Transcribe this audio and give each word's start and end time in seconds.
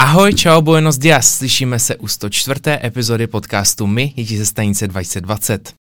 Ahoj, 0.00 0.34
čau, 0.34 0.62
buenos 0.62 0.98
dias, 0.98 1.36
slyšíme 1.36 1.78
se 1.78 1.96
u 1.96 2.08
104. 2.08 2.60
epizody 2.84 3.26
podcastu 3.26 3.86
My, 3.86 4.08
děti 4.08 4.38
ze 4.38 4.46
stanice 4.46 4.88
2020. 4.88 5.74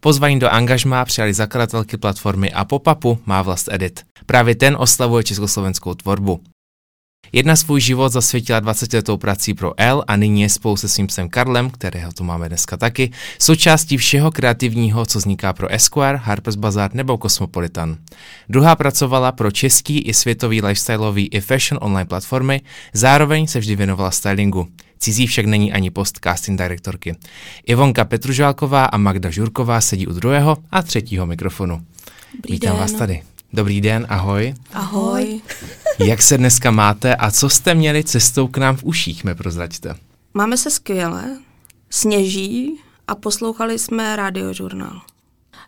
Pozvání 0.00 0.38
do 0.38 0.48
angažmá 0.48 1.04
přijali 1.04 1.34
zakladatelky 1.34 1.96
platformy 1.96 2.52
a 2.52 2.64
pop-upu 2.64 3.18
Má 3.26 3.42
vlast 3.42 3.68
Edit. 3.72 4.04
Právě 4.26 4.54
ten 4.54 4.76
oslavuje 4.78 5.24
československou 5.24 5.94
tvorbu. 5.94 6.40
Jedna 7.36 7.56
svůj 7.56 7.80
život 7.80 8.12
zasvětila 8.12 8.60
20 8.60 8.92
letou 8.92 9.16
prací 9.16 9.54
pro 9.54 9.72
L 9.76 10.04
a 10.06 10.16
nyní 10.16 10.42
je 10.42 10.48
spolu 10.48 10.76
se 10.76 10.88
svým 10.88 11.06
psem 11.06 11.28
Karlem, 11.28 11.70
kterého 11.70 12.12
tu 12.12 12.24
máme 12.24 12.48
dneska 12.48 12.76
taky, 12.76 13.10
součástí 13.38 13.96
všeho 13.96 14.30
kreativního, 14.30 15.06
co 15.06 15.18
vzniká 15.18 15.52
pro 15.52 15.72
Esquire, 15.72 16.16
Harper's 16.16 16.56
Bazaar 16.56 16.94
nebo 16.94 17.18
Cosmopolitan. 17.22 17.96
Druhá 18.48 18.76
pracovala 18.76 19.32
pro 19.32 19.50
český 19.50 19.98
i 19.98 20.14
světový 20.14 20.62
lifestyleový 20.62 21.26
i 21.28 21.40
fashion 21.40 21.78
online 21.82 22.06
platformy, 22.06 22.60
zároveň 22.92 23.46
se 23.46 23.58
vždy 23.58 23.76
věnovala 23.76 24.10
stylingu. 24.10 24.68
Cizí 24.98 25.26
však 25.26 25.46
není 25.46 25.72
ani 25.72 25.90
post 25.90 26.18
casting 26.24 26.58
direktorky. 26.58 27.16
Ivonka 27.66 28.04
Petružálková 28.04 28.84
a 28.84 28.96
Magda 28.96 29.30
Žurková 29.30 29.80
sedí 29.80 30.06
u 30.06 30.12
druhého 30.12 30.56
a 30.70 30.82
třetího 30.82 31.26
mikrofonu. 31.26 31.80
Dobrý 32.34 32.52
Vítám 32.52 32.72
den. 32.72 32.80
vás 32.80 32.92
tady. 32.92 33.22
Dobrý 33.56 33.80
den, 33.80 34.06
ahoj. 34.08 34.54
Ahoj. 34.72 35.40
Jak 35.98 36.22
se 36.22 36.38
dneska 36.38 36.70
máte 36.70 37.16
a 37.16 37.30
co 37.30 37.48
jste 37.48 37.74
měli 37.74 38.04
cestou 38.04 38.48
k 38.48 38.58
nám 38.58 38.76
v 38.76 38.84
uších, 38.84 39.24
mi 39.24 39.34
prozraďte. 39.34 39.94
Máme 40.34 40.56
se 40.56 40.70
skvěle, 40.70 41.24
sněží 41.90 42.80
a 43.08 43.14
poslouchali 43.14 43.78
jsme 43.78 44.16
radiožurnál. 44.16 45.00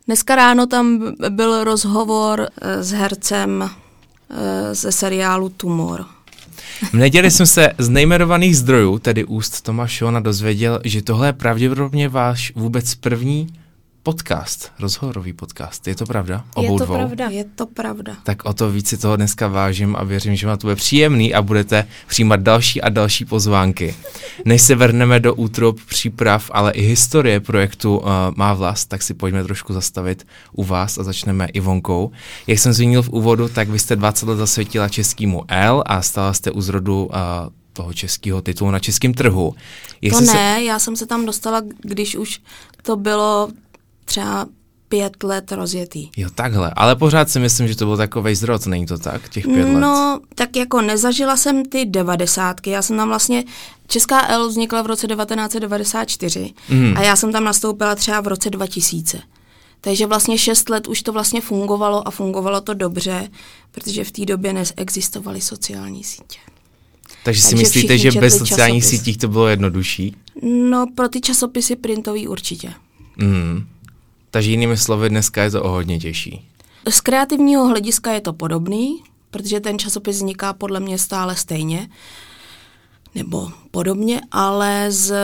Dneska 0.06 0.36
ráno 0.36 0.66
tam 0.66 1.14
byl 1.28 1.64
rozhovor 1.64 2.48
eh, 2.60 2.82
s 2.82 2.92
hercem 2.92 3.70
eh, 4.30 4.74
ze 4.74 4.92
seriálu 4.92 5.48
Tumor. 5.48 6.06
V 6.90 6.94
neděli 6.94 7.30
jsem 7.30 7.46
se 7.46 7.72
z 7.78 7.88
nejmenovaných 7.88 8.56
zdrojů, 8.56 8.98
tedy 8.98 9.24
úst 9.24 9.60
Toma 9.60 9.86
Šona, 9.86 10.20
dozvěděl, 10.20 10.80
že 10.84 11.02
tohle 11.02 11.28
je 11.28 11.32
pravděpodobně 11.32 12.08
váš 12.08 12.52
vůbec 12.56 12.94
první 12.94 13.48
podcast, 14.08 14.72
rozhovorový 14.80 15.32
podcast. 15.32 15.86
Je 15.86 15.94
to 15.94 16.06
pravda? 16.06 16.44
Obou 16.54 16.72
je 16.72 16.78
to 16.78 16.84
dvou? 16.84 16.94
pravda. 16.94 17.28
Je 17.28 17.44
to 17.44 17.66
pravda. 17.66 18.16
Tak 18.22 18.44
o 18.44 18.52
to 18.52 18.70
víc 18.70 18.88
si 18.88 18.96
toho 18.96 19.16
dneska 19.16 19.48
vážím 19.48 19.96
a 19.96 20.04
věřím, 20.04 20.36
že 20.36 20.46
vám 20.46 20.58
to 20.58 20.66
bude 20.66 20.76
příjemný 20.76 21.34
a 21.34 21.42
budete 21.42 21.86
přijímat 22.06 22.40
další 22.40 22.82
a 22.82 22.88
další 22.88 23.24
pozvánky. 23.24 23.94
Než 24.44 24.62
se 24.62 24.74
vrhneme 24.74 25.20
do 25.20 25.34
útrop 25.34 25.80
příprav, 25.88 26.50
ale 26.54 26.72
i 26.72 26.82
historie 26.82 27.40
projektu 27.40 27.98
uh, 27.98 28.08
Má 28.36 28.54
vlast, 28.54 28.88
tak 28.88 29.02
si 29.02 29.14
pojďme 29.14 29.44
trošku 29.44 29.72
zastavit 29.72 30.26
u 30.52 30.64
vás 30.64 30.98
a 30.98 31.02
začneme 31.02 31.46
Ivonkou. 31.46 32.10
Jak 32.46 32.58
jsem 32.58 32.72
zmínil 32.72 33.02
v 33.02 33.08
úvodu, 33.08 33.48
tak 33.48 33.68
vy 33.68 33.78
jste 33.78 33.96
20 33.96 34.28
let 34.28 34.36
zasvětila 34.36 34.88
českému 34.88 35.44
L 35.48 35.82
a 35.86 36.02
stala 36.02 36.32
jste 36.32 36.50
u 36.50 36.60
zrodu 36.60 37.04
uh, 37.04 37.12
toho 37.72 37.92
českého 37.92 38.42
titulu 38.42 38.70
na 38.70 38.78
českém 38.78 39.14
trhu. 39.14 39.54
Jak 40.02 40.12
To 40.12 40.20
ne, 40.20 40.64
já 40.64 40.78
jsem 40.78 40.96
se 40.96 41.06
tam 41.06 41.26
dostala, 41.26 41.62
když 41.82 42.16
už 42.16 42.40
to 42.82 42.96
bylo 42.96 43.48
třeba 44.08 44.46
pět 44.88 45.22
let 45.22 45.52
rozjetý. 45.52 46.10
Jo, 46.16 46.28
takhle. 46.34 46.72
Ale 46.76 46.96
pořád 46.96 47.30
si 47.30 47.38
myslím, 47.40 47.68
že 47.68 47.76
to 47.76 47.86
byl 47.86 47.96
takový 47.96 48.34
zrod, 48.34 48.66
není 48.66 48.86
to 48.86 48.98
tak, 48.98 49.28
těch 49.28 49.44
pět 49.46 49.64
let? 49.64 49.80
No, 49.80 50.20
tak 50.34 50.56
jako 50.56 50.80
nezažila 50.82 51.36
jsem 51.36 51.64
ty 51.64 51.84
devadesátky. 51.84 52.70
Já 52.70 52.82
jsem 52.82 52.96
tam 52.96 53.08
vlastně, 53.08 53.44
Česká 53.86 54.26
L 54.28 54.48
vznikla 54.48 54.82
v 54.82 54.86
roce 54.86 55.06
1994 55.06 56.52
Mhm. 56.68 56.96
a 56.96 57.02
já 57.02 57.16
jsem 57.16 57.32
tam 57.32 57.44
nastoupila 57.44 57.94
třeba 57.94 58.20
v 58.20 58.26
roce 58.26 58.50
2000. 58.50 59.20
Takže 59.80 60.06
vlastně 60.06 60.38
šest 60.38 60.68
let 60.68 60.88
už 60.88 61.02
to 61.02 61.12
vlastně 61.12 61.40
fungovalo 61.40 62.08
a 62.08 62.10
fungovalo 62.10 62.60
to 62.60 62.74
dobře, 62.74 63.28
protože 63.72 64.04
v 64.04 64.10
té 64.10 64.24
době 64.24 64.52
neexistovaly 64.52 65.40
sociální 65.40 66.04
sítě. 66.04 66.38
Takže 67.24 67.40
si 67.42 67.48
takže 67.50 67.62
myslíte, 67.62 67.94
všichni 67.94 68.10
že 68.12 68.20
bez 68.20 68.38
sociálních 68.38 68.82
časopis. 68.82 68.98
sítích 69.00 69.18
to 69.18 69.28
bylo 69.28 69.48
jednodušší? 69.48 70.16
No, 70.42 70.86
pro 70.94 71.08
ty 71.08 71.20
časopisy 71.20 71.76
printový 71.76 72.28
určitě. 72.28 72.72
Mm. 73.16 73.66
Takže 74.30 74.50
jinými 74.50 74.76
slovy, 74.76 75.08
dneska 75.08 75.42
je 75.42 75.50
to 75.50 75.62
o 75.62 75.68
hodně 75.68 75.98
těžší. 75.98 76.48
Z 76.90 77.00
kreativního 77.00 77.66
hlediska 77.66 78.12
je 78.12 78.20
to 78.20 78.32
podobný, 78.32 79.02
protože 79.30 79.60
ten 79.60 79.78
časopis 79.78 80.16
vzniká 80.16 80.52
podle 80.52 80.80
mě 80.80 80.98
stále 80.98 81.36
stejně, 81.36 81.88
nebo 83.14 83.50
podobně, 83.70 84.20
ale 84.30 84.86
z 84.88 85.14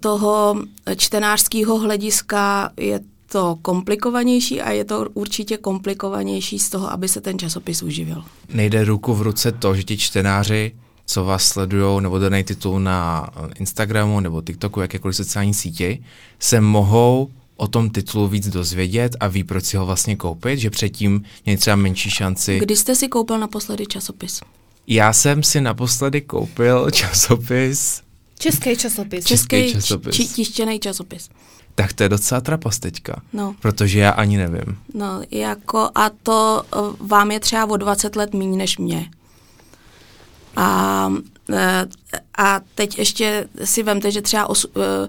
toho 0.00 0.56
čtenářského 0.96 1.78
hlediska 1.78 2.70
je 2.76 3.00
to 3.30 3.58
komplikovanější 3.62 4.60
a 4.60 4.70
je 4.70 4.84
to 4.84 5.06
určitě 5.14 5.56
komplikovanější 5.56 6.58
z 6.58 6.70
toho, 6.70 6.92
aby 6.92 7.08
se 7.08 7.20
ten 7.20 7.38
časopis 7.38 7.82
uživil. 7.82 8.24
Nejde 8.54 8.84
ruku 8.84 9.14
v 9.14 9.22
ruce 9.22 9.52
to, 9.52 9.74
že 9.74 9.82
ti 9.82 9.96
čtenáři, 9.98 10.72
co 11.06 11.24
vás 11.24 11.42
sledují 11.42 12.02
nebo 12.02 12.18
daný 12.18 12.44
titul 12.44 12.80
na 12.80 13.28
Instagramu 13.60 14.20
nebo 14.20 14.42
TikToku, 14.42 14.80
jakékoliv 14.80 15.16
sociální 15.16 15.54
síti, 15.54 16.04
se 16.38 16.60
mohou 16.60 17.30
o 17.60 17.68
tom 17.68 17.90
titulu 17.90 18.28
víc 18.28 18.48
dozvědět 18.48 19.16
a 19.20 19.28
ví, 19.28 19.44
proč 19.44 19.64
si 19.64 19.76
ho 19.76 19.86
vlastně 19.86 20.16
koupit, 20.16 20.58
že 20.58 20.70
předtím 20.70 21.22
měli 21.44 21.56
třeba 21.58 21.76
menší 21.76 22.10
šanci. 22.10 22.58
Kdy 22.58 22.76
jste 22.76 22.94
si 22.94 23.08
koupil 23.08 23.38
naposledy 23.38 23.86
časopis? 23.86 24.40
Já 24.86 25.12
jsem 25.12 25.42
si 25.42 25.60
naposledy 25.60 26.20
koupil 26.20 26.90
časopis, 26.92 28.02
Český 28.38 28.76
časopis. 28.76 29.24
Český 29.24 29.56
Český 29.62 29.72
časopis. 29.72 30.14
či, 30.16 30.24
tištěný 30.28 30.80
časopis. 30.80 31.28
tak 31.74 31.92
to 31.92 32.02
je 32.02 32.08
docela 32.08 32.40
trapas 32.40 32.78
teďka, 32.78 33.22
No. 33.32 33.54
protože 33.60 33.98
já 33.98 34.10
ani 34.10 34.36
nevím. 34.36 34.78
No, 34.94 35.22
jako 35.30 35.90
a 35.94 36.10
to 36.22 36.62
eh, 36.74 36.78
vám 37.00 37.30
je 37.30 37.40
třeba 37.40 37.66
o 37.66 37.76
20 37.76 38.16
let 38.16 38.34
méně 38.34 38.56
než 38.56 38.78
mě. 38.78 39.10
A, 40.56 41.12
eh, 41.52 41.86
a 42.38 42.60
teď 42.74 42.98
ještě 42.98 43.48
si 43.64 43.82
vemte, 43.82 44.10
že 44.10 44.22
třeba, 44.22 44.50
os, 44.50 44.66
eh, 44.76 45.08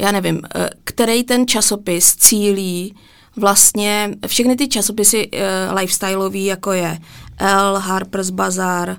já 0.00 0.12
nevím, 0.12 0.42
eh, 0.54 0.70
který 0.84 1.24
ten 1.24 1.46
časopis 1.46 2.16
cílí 2.16 2.94
vlastně 3.36 4.10
všechny 4.26 4.56
ty 4.56 4.68
časopisy 4.68 5.30
uh, 5.30 5.78
lifestyleový, 5.78 6.44
jako 6.44 6.72
je 6.72 6.98
Elle, 7.38 7.80
Harper's 7.80 8.30
Bazaar, 8.30 8.96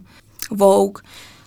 Vogue, 0.52 1.02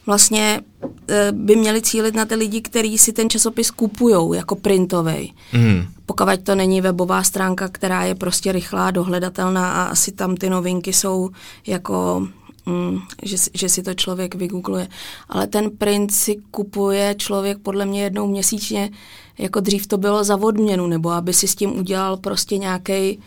vlastně 0.07 0.61
eh, 1.09 1.33
by 1.33 1.57
měli 1.57 1.83
cílit 1.83 2.15
na 2.15 2.25
ty 2.25 2.35
lidi, 2.35 2.61
kteří 2.61 2.99
si 2.99 3.13
ten 3.13 3.31
časopis 3.31 3.71
kupujou 3.71 4.33
jako 4.33 4.57
printovej. 4.57 5.33
Mm. 5.53 5.87
Pokud 6.07 6.29
to 6.43 6.55
není 6.55 6.81
webová 6.81 7.23
stránka, 7.23 7.69
která 7.69 8.05
je 8.05 8.15
prostě 8.15 8.53
rychlá, 8.53 8.91
dohledatelná 8.91 9.73
a 9.73 9.85
asi 9.85 10.13
tam 10.13 10.37
ty 10.37 10.51
novinky 10.51 10.93
jsou 10.93 11.31
jako, 11.67 12.29
mm, 12.67 13.01
že, 13.23 13.39
si- 13.39 13.51
že 13.55 13.69
si 13.69 13.83
to 13.83 13.95
člověk 13.95 14.35
vygoogluje. 14.35 14.89
Ale 15.29 15.47
ten 15.47 15.71
print 15.71 16.13
si 16.13 16.37
kupuje 16.51 17.15
člověk 17.19 17.59
podle 17.59 17.87
mě 17.87 18.03
jednou 18.03 18.27
měsíčně, 18.27 18.91
jako 19.39 19.61
dřív 19.61 19.87
to 19.87 19.99
bylo 19.99 20.25
za 20.25 20.37
odměnu, 20.37 20.87
nebo 20.87 21.11
aby 21.11 21.33
si 21.33 21.49
s 21.49 21.55
tím 21.55 21.79
udělal 21.79 22.17
prostě 22.17 22.59
nějaký, 22.59 23.21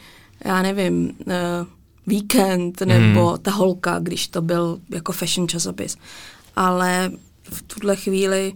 já 0.45 0.61
nevím, 0.61 1.17
uh, 1.25 1.33
víkend, 2.07 2.81
nebo 2.81 3.37
ta 3.37 3.51
holka, 3.51 3.99
když 3.99 4.27
to 4.27 4.41
byl 4.41 4.79
jako 4.89 5.11
fashion 5.11 5.47
časopis. 5.47 5.97
Ale 6.55 7.11
v 7.43 7.61
tuhle 7.61 7.95
chvíli 7.95 8.53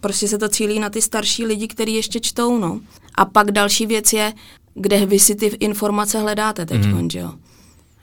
prostě 0.00 0.28
se 0.28 0.38
to 0.38 0.48
cílí 0.48 0.78
na 0.78 0.90
ty 0.90 1.02
starší 1.02 1.44
lidi, 1.44 1.68
kteří 1.68 1.94
ještě 1.94 2.20
čtou, 2.20 2.58
no. 2.58 2.80
A 3.14 3.24
pak 3.24 3.50
další 3.50 3.86
věc 3.86 4.12
je, 4.12 4.32
kde 4.74 5.06
vy 5.06 5.18
si 5.18 5.34
ty 5.34 5.46
informace 5.46 6.18
hledáte 6.18 6.66
teď, 6.66 6.84
mm. 6.84 7.10
že 7.10 7.18
jo. 7.18 7.32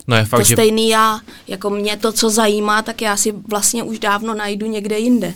No 0.08 0.16
je 0.16 0.24
To 0.24 0.30
fakt, 0.30 0.46
že 0.46 0.56
stejný 0.56 0.90
já, 0.90 1.20
jako 1.48 1.70
mě 1.70 1.98
to, 1.98 2.12
co 2.12 2.30
zajímá, 2.30 2.82
tak 2.82 3.02
já 3.02 3.18
si 3.18 3.32
vlastně 3.32 3.84
už 3.84 4.00
dávno 4.00 4.34
najdu 4.34 4.68
někde 4.68 5.00
jinde. 5.00 5.34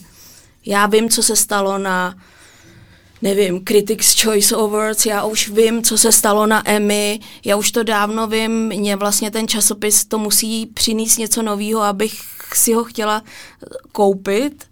Já 0.65 0.85
vím, 0.85 1.09
co 1.09 1.23
se 1.23 1.35
stalo 1.35 1.77
na, 1.77 2.15
nevím, 3.21 3.65
Critics 3.65 4.21
Choice 4.23 4.55
Awards, 4.55 5.05
já 5.05 5.23
už 5.23 5.49
vím, 5.49 5.83
co 5.83 5.97
se 5.97 6.11
stalo 6.11 6.47
na 6.47 6.69
Emmy, 6.69 7.19
já 7.45 7.55
už 7.55 7.71
to 7.71 7.83
dávno 7.83 8.27
vím, 8.27 8.51
mě 8.67 8.95
vlastně 8.95 9.31
ten 9.31 9.47
časopis 9.47 10.05
to 10.05 10.17
musí 10.17 10.65
přinést 10.65 11.17
něco 11.17 11.41
nového, 11.41 11.81
abych 11.81 12.21
si 12.53 12.73
ho 12.73 12.83
chtěla 12.83 13.23
koupit. 13.91 14.65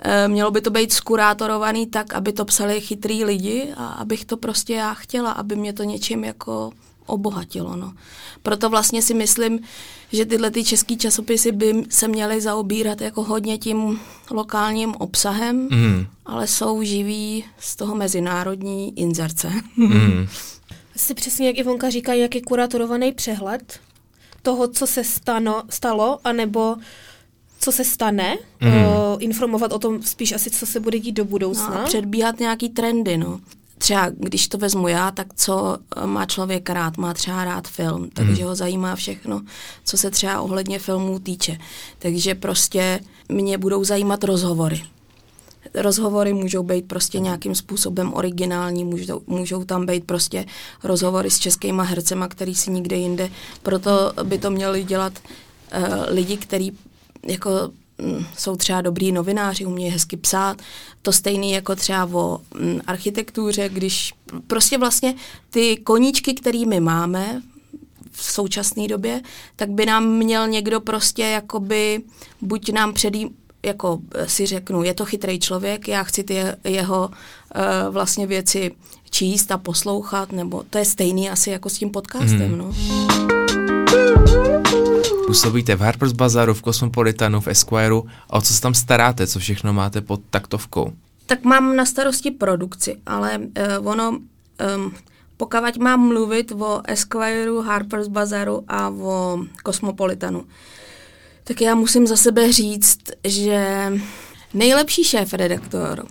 Eh, 0.00 0.28
Mělo 0.28 0.50
by 0.50 0.60
to 0.60 0.70
být 0.70 0.92
skurátorovaný 0.92 1.86
tak, 1.86 2.14
aby 2.14 2.32
to 2.32 2.44
psali 2.44 2.80
chytrý 2.80 3.24
lidi 3.24 3.68
a 3.76 3.86
abych 3.86 4.24
to 4.24 4.36
prostě 4.36 4.74
já 4.74 4.94
chtěla, 4.94 5.30
aby 5.30 5.56
mě 5.56 5.72
to 5.72 5.82
něčím 5.82 6.24
jako 6.24 6.70
obohatilo. 7.08 7.76
No. 7.76 7.92
Proto 8.42 8.68
vlastně 8.70 9.02
si 9.02 9.14
myslím, 9.14 9.58
že 10.12 10.26
tyhle 10.26 10.50
ty 10.50 10.64
český 10.64 10.96
časopisy 10.96 11.52
by 11.52 11.82
se 11.88 12.08
měly 12.08 12.40
zaobírat 12.40 13.00
jako 13.00 13.22
hodně 13.24 13.58
tím 13.58 14.00
lokálním 14.30 14.94
obsahem, 14.94 15.68
Mm. 15.70 16.06
ale 16.26 16.46
jsou 16.46 16.82
živí 16.82 17.44
z 17.58 17.76
toho 17.76 17.94
mezinárodní 17.94 18.98
inzerce. 18.98 19.52
Mm. 19.76 20.26
Si 20.96 21.14
přesně, 21.14 21.46
jak 21.46 21.58
Ivonka 21.58 21.90
říká, 21.90 22.14
nějaký 22.14 22.40
kuratorovaný 22.40 23.12
přehled 23.12 23.80
toho, 24.42 24.68
co 24.68 24.86
se 24.86 25.04
stano, 25.04 25.62
stalo, 25.70 26.18
anebo 26.24 26.76
co 27.60 27.72
se 27.72 27.84
stane, 27.84 28.36
mm. 28.60 28.68
uh, 28.68 28.82
informovat 29.18 29.72
o 29.72 29.78
tom 29.78 30.02
spíš 30.02 30.32
asi, 30.32 30.50
co 30.50 30.66
se 30.66 30.80
bude 30.80 30.98
dít 30.98 31.12
do 31.12 31.24
budoucna. 31.24 31.70
No, 31.70 31.80
a 31.80 31.84
předbíhat 31.84 32.40
nějaký 32.40 32.68
trendy, 32.68 33.16
no. 33.16 33.40
Třeba 33.78 34.10
když 34.16 34.48
to 34.48 34.58
vezmu 34.58 34.88
já, 34.88 35.10
tak 35.10 35.26
co 35.36 35.76
má 36.04 36.26
člověk 36.26 36.70
rád? 36.70 36.96
Má 36.96 37.14
třeba 37.14 37.44
rád 37.44 37.68
film, 37.68 38.10
takže 38.14 38.32
Mhm. 38.32 38.44
ho 38.44 38.54
zajímá 38.54 38.96
všechno, 38.96 39.42
co 39.84 39.96
se 39.98 40.10
třeba 40.10 40.40
ohledně 40.40 40.78
filmů 40.78 41.18
týče. 41.18 41.58
Takže 41.98 42.34
prostě 42.34 43.00
mě 43.28 43.58
budou 43.58 43.84
zajímat 43.84 44.24
rozhovory. 44.24 44.82
Rozhovory 45.74 46.32
můžou 46.32 46.62
být 46.62 46.88
prostě 46.88 47.20
nějakým 47.20 47.54
způsobem 47.54 48.14
originální, 48.14 48.84
můžou, 48.84 49.20
můžou 49.26 49.64
tam 49.64 49.86
být 49.86 50.04
prostě 50.04 50.44
rozhovory 50.84 51.30
s 51.30 51.38
českýma 51.38 51.82
hercema, 51.82 52.28
který 52.28 52.54
si 52.54 52.70
nikde 52.70 52.96
jinde. 52.96 53.30
Proto 53.62 54.12
by 54.22 54.38
to 54.38 54.50
měli 54.50 54.84
dělat 54.84 55.12
uh, 55.18 55.84
lidi, 56.08 56.36
kteří 56.36 56.78
jako 57.28 57.50
jsou 58.36 58.56
třeba 58.56 58.80
dobrý 58.80 59.12
novináři, 59.12 59.64
umějí 59.66 59.90
hezky 59.92 60.16
psát. 60.16 60.62
To 61.02 61.12
stejný 61.12 61.52
jako 61.52 61.76
třeba 61.76 62.04
o 62.12 62.40
mm, 62.60 62.80
architektuře, 62.86 63.68
když 63.68 64.14
prostě 64.46 64.78
vlastně 64.78 65.14
ty 65.50 65.76
koníčky, 65.76 66.34
které 66.34 66.66
my 66.66 66.80
máme 66.80 67.42
v 68.12 68.24
současné 68.32 68.88
době, 68.88 69.20
tak 69.56 69.70
by 69.70 69.86
nám 69.86 70.08
měl 70.08 70.48
někdo 70.48 70.80
prostě 70.80 71.22
jakoby, 71.22 72.02
buď 72.40 72.72
nám 72.72 72.92
předý, 72.92 73.26
jako 73.66 73.98
eh, 74.14 74.28
si 74.28 74.46
řeknu, 74.46 74.82
je 74.82 74.94
to 74.94 75.04
chytrý 75.04 75.38
člověk, 75.38 75.88
já 75.88 76.02
chci 76.02 76.24
ty 76.24 76.34
je- 76.34 76.56
jeho 76.64 77.08
uh, 77.08 77.94
vlastně 77.94 78.26
věci 78.26 78.70
číst 79.10 79.52
a 79.52 79.58
poslouchat, 79.58 80.32
nebo 80.32 80.62
to 80.70 80.78
je 80.78 80.84
stejný 80.84 81.30
asi 81.30 81.50
jako 81.50 81.68
s 81.68 81.78
tím 81.78 81.90
podcastem, 81.90 82.48
Mhm. 82.50 82.58
no. 82.58 83.37
Působíte 85.28 85.76
v 85.76 85.80
Harper's 85.80 86.12
Bazaru, 86.12 86.54
v 86.54 86.62
Cosmopolitanu, 86.62 87.40
v 87.40 87.48
Esquireu. 87.48 88.02
A 88.30 88.36
o 88.36 88.40
co 88.40 88.54
se 88.54 88.60
tam 88.60 88.74
staráte? 88.74 89.26
Co 89.26 89.38
všechno 89.38 89.72
máte 89.72 90.00
pod 90.00 90.20
taktovkou? 90.30 90.92
Tak 91.26 91.44
mám 91.44 91.76
na 91.76 91.84
starosti 91.84 92.30
produkci, 92.30 92.96
ale 93.06 93.38
uh, 93.38 93.88
ono, 93.88 94.10
um, 94.10 94.92
pokud 95.36 95.76
mám 95.76 96.00
mluvit 96.00 96.52
o 96.52 96.80
Esquireu, 96.84 97.60
Harper's 97.60 98.08
Bazaru 98.08 98.64
a 98.68 98.88
o 98.88 99.40
Cosmopolitanu, 99.66 100.44
tak 101.44 101.60
já 101.60 101.74
musím 101.74 102.06
za 102.06 102.16
sebe 102.16 102.52
říct, 102.52 102.98
že 103.24 103.92
nejlepší 104.54 105.04
šéf-redaktor 105.04 106.06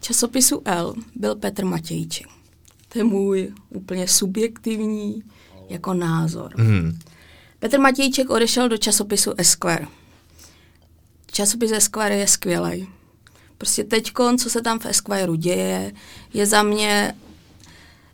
časopisu 0.00 0.62
L 0.64 0.94
byl 1.14 1.34
Petr 1.34 1.64
Matějček. 1.64 2.26
To 2.88 2.98
je 2.98 3.04
můj 3.04 3.52
úplně 3.68 4.08
subjektivní 4.08 5.22
jako 5.68 5.94
názor. 5.94 6.52
Hmm. 6.56 6.98
Petr 7.60 7.78
Matějček 7.80 8.30
odešel 8.30 8.68
do 8.68 8.76
časopisu 8.76 9.32
Esquire. 9.36 9.86
Časopis 11.32 11.72
Esquire 11.72 12.16
je 12.16 12.26
skvělý. 12.26 12.88
Prostě 13.58 13.84
teďkon, 13.84 14.38
co 14.38 14.50
se 14.50 14.60
tam 14.62 14.78
v 14.78 14.86
Esquireu 14.86 15.34
děje, 15.34 15.92
je 16.34 16.46
za 16.46 16.62
mě, 16.62 17.14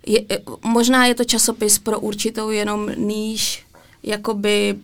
je, 0.06 0.20
možná 0.64 1.06
je 1.06 1.14
to 1.14 1.24
časopis 1.24 1.78
pro 1.78 2.00
určitou 2.00 2.50
jenom 2.50 2.90
níž, 2.96 3.66
jakoby 4.02 4.74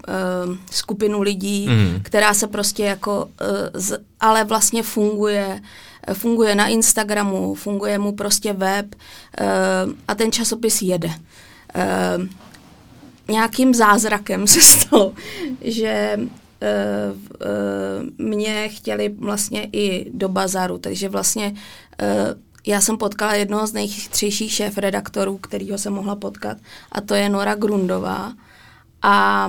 uh, 0.48 0.56
skupinu 0.72 1.20
lidí, 1.20 1.68
Mhm. 1.68 2.00
která 2.02 2.34
se 2.34 2.46
prostě 2.46 2.84
jako, 2.84 3.24
uh, 3.24 3.30
z, 3.74 3.98
ale 4.20 4.44
vlastně 4.44 4.82
funguje, 4.82 5.62
funguje 6.12 6.54
na 6.54 6.66
Instagramu, 6.66 7.54
funguje 7.54 7.98
mu 7.98 8.12
prostě 8.12 8.52
web 8.52 8.94
uh, 8.94 9.92
a 10.08 10.14
ten 10.14 10.32
časopis 10.32 10.82
jede. 10.82 11.08
Uh, 11.08 12.26
nějakým 13.28 13.74
zázrakem 13.74 14.46
se 14.46 14.60
stalo, 14.60 15.12
že 15.60 16.18
uh, 16.18 16.26
uh, 17.18 18.26
mě 18.26 18.68
chtěli 18.68 19.08
vlastně 19.08 19.68
i 19.72 20.10
do 20.14 20.28
bazaru, 20.28 20.78
takže 20.78 21.08
vlastně 21.08 21.54
uh, 22.02 22.08
já 22.66 22.80
jsem 22.80 22.96
potkala 22.96 23.34
jednoho 23.34 23.66
z 23.66 23.72
nejchytřejších 23.72 24.52
šéf-redaktorů, 24.52 25.38
kterýho 25.38 25.78
jsem 25.78 25.92
mohla 25.92 26.16
potkat, 26.16 26.58
a 26.92 27.00
to 27.00 27.14
je 27.14 27.28
Nora 27.28 27.54
Grundová. 27.54 28.32
A 29.02 29.48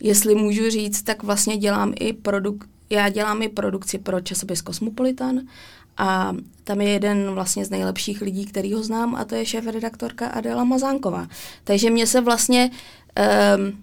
jestli 0.00 0.34
můžu 0.34 0.70
říct, 0.70 1.02
tak 1.02 1.22
vlastně 1.22 1.56
dělám 1.56 1.92
i 2.00 2.12
produk- 2.12 2.64
já 2.90 3.08
dělám 3.08 3.42
i 3.42 3.48
produkci 3.48 3.98
pro 3.98 4.20
časopis 4.20 4.62
Cosmopolitan 4.62 5.40
a 5.96 6.32
tam 6.64 6.80
je 6.80 6.88
jeden 6.88 7.30
vlastně 7.30 7.64
z 7.64 7.70
nejlepších 7.70 8.20
lidí, 8.20 8.46
který 8.46 8.72
ho 8.72 8.82
znám 8.82 9.14
a 9.14 9.24
to 9.24 9.34
je 9.34 9.46
šéf-redaktorka 9.46 10.26
Adela 10.26 10.64
Mazánková. 10.64 11.28
Takže 11.64 11.90
mě 11.90 12.06
se 12.06 12.20
vlastně 12.20 12.70
um, 13.56 13.82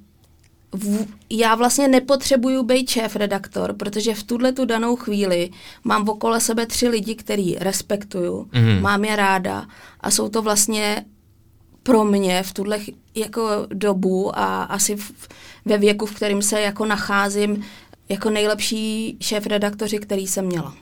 v, 0.72 1.06
já 1.30 1.56
vlastně 1.56 1.88
nepotřebuju 1.88 2.64
být 2.64 2.90
šéf-redaktor, 2.90 3.74
protože 3.74 4.14
v 4.16 4.24
tuhle 4.24 4.52
tu 4.52 4.66
danou 4.66 4.96
chvíli 4.96 5.50
mám 5.84 6.10
okolo 6.10 6.40
sebe 6.40 6.66
tři 6.66 6.88
lidi, 6.88 7.16
který 7.16 7.56
respektuju, 7.56 8.48
Mhm. 8.54 8.82
mám 8.82 9.06
je 9.06 9.16
ráda 9.16 9.66
a 10.02 10.12
jsou 10.12 10.30
to 10.30 10.42
vlastně 10.42 11.06
pro 11.84 12.04
mě 12.04 12.44
v 12.44 12.54
tuhle 12.54 12.80
jako 13.16 13.50
dobu 13.74 14.40
a 14.40 14.64
asi 14.64 14.96
v, 14.96 15.12
ve 15.66 15.78
věku, 15.78 16.06
v 16.06 16.16
kterém 16.16 16.42
se 16.42 16.62
jako 16.62 16.86
nacházím, 16.86 17.64
jako 18.10 18.30
nejlepší 18.30 19.18
šéf-redaktoři, 19.22 19.98
který 19.98 20.28
jsem 20.28 20.46
měla. 20.46 20.74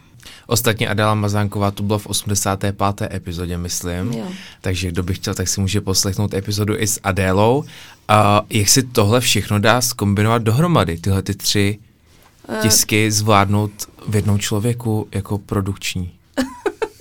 Ostatně 0.47 0.89
Adela 0.89 1.15
Mazánková 1.15 1.71
tu 1.71 1.83
byla 1.83 1.99
v 1.99 2.07
85. 2.07 2.75
epizodě, 3.13 3.57
myslím. 3.57 4.13
Jo. 4.13 4.25
Takže 4.61 4.87
kdo 4.87 5.03
by 5.03 5.13
chtěl, 5.13 5.33
tak 5.33 5.47
si 5.47 5.61
může 5.61 5.81
poslechnout 5.81 6.33
epizodu 6.33 6.75
i 6.77 6.87
s 6.87 6.99
Adélou. 7.03 7.63
A 8.07 8.41
jak 8.49 8.69
si 8.69 8.83
tohle 8.83 9.21
všechno 9.21 9.59
dá 9.59 9.81
skombinovat 9.81 10.41
dohromady, 10.41 10.97
tyhle 10.97 11.21
ty 11.21 11.33
tři 11.33 11.79
Eh, 12.49 12.61
tisky 12.61 13.11
zvládnout 13.11 13.71
v 14.07 14.15
jednou 14.15 14.37
člověku 14.37 15.07
jako 15.11 15.37
produkční? 15.37 16.11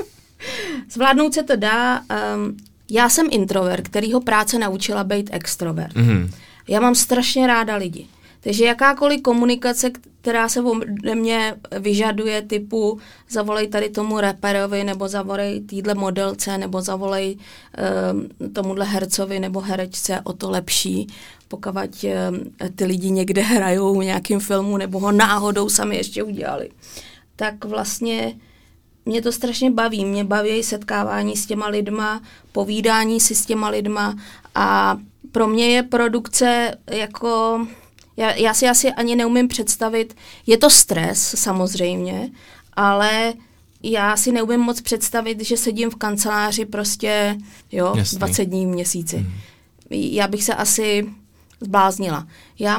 Zvládnout 0.91 1.35
se 1.35 1.43
to 1.43 1.57
dá. 1.57 2.01
Um, 2.01 2.57
já 2.91 3.09
jsem 3.09 3.27
introvert, 3.31 3.89
kterýho 3.89 4.21
práce 4.21 4.59
naučila 4.59 5.05
být 5.05 5.31
extrovert. 5.33 5.97
Mhm. 5.97 6.31
Já 6.69 6.81
mám 6.81 6.95
strašně 6.95 7.47
ráda 7.47 7.77
lidi. 7.77 8.07
Takže 8.41 8.65
jakákoliv 8.65 9.23
komunikace, 9.23 9.91
která 10.21 10.49
se 10.49 10.61
ode 10.61 11.15
mě 11.15 11.55
vyžaduje, 11.79 12.43
typu 12.43 12.99
zavolej 13.31 13.69
tady 13.69 13.89
tomu 13.89 14.21
reperovi, 14.21 14.85
nebo 14.85 15.09
zavolej 15.09 15.61
týdle 15.61 15.95
modelce, 15.95 16.59
nebo 16.59 16.81
zavolej 16.81 17.37
um, 17.37 18.53
tomuhle 18.53 18.85
hercovi 18.85 19.41
nebo 19.41 19.61
herečce, 19.61 20.21
o 20.25 20.33
to 20.33 20.51
lepší, 20.51 21.07
pokud 21.49 21.75
um, 21.75 22.71
ty 22.75 22.85
lidi 22.85 23.11
někde 23.11 23.43
hrajou 23.43 24.01
v 24.01 24.05
nějakém 24.05 24.41
filmu, 24.41 24.77
nebo 24.77 24.99
ho 24.99 25.13
náhodou 25.13 25.69
sami 25.69 25.97
ještě 25.97 26.23
udělali. 26.23 26.71
Tak 27.37 27.65
vlastně 27.65 28.35
mě 29.05 29.23
to 29.23 29.33
strašně 29.33 29.71
baví. 29.71 30.05
Mě 30.05 30.25
baví 30.25 30.63
setkávání 30.63 31.37
s 31.37 31.47
těma 31.47 31.69
lidma, 31.69 32.23
povídání 32.53 33.21
si 33.21 33.35
s 33.35 33.47
těma 33.47 33.69
lidma 33.69 34.17
a 34.55 34.99
pro 35.33 35.47
mě 35.47 35.69
je 35.69 35.83
produkce 35.83 36.75
jako... 36.91 37.67
Já, 38.21 38.33
já 38.33 38.55
si 38.55 38.69
asi 38.69 38.93
ani 38.93 39.17
neumím 39.17 39.49
představit, 39.49 40.17
je 40.47 40.59
to 40.59 40.71
stres 40.71 41.35
samozřejmě, 41.39 42.31
ale 42.73 43.33
já 43.83 44.17
si 44.17 44.33
neumím 44.33 44.61
moc 44.61 44.81
představit, 44.81 45.41
že 45.41 45.57
sedím 45.57 45.91
v 45.91 45.97
kanceláři 45.97 46.65
prostě, 46.65 47.37
jo, 47.73 47.95
Jasný. 47.97 48.19
20 48.19 48.45
dní 48.45 48.67
v 48.67 48.69
měsíci. 48.69 49.17
Mm. 49.17 49.33
Já 49.91 50.29
bych 50.29 50.45
se 50.45 50.55
asi 50.55 51.07
zbláznila. 51.61 52.27
Já 52.59 52.79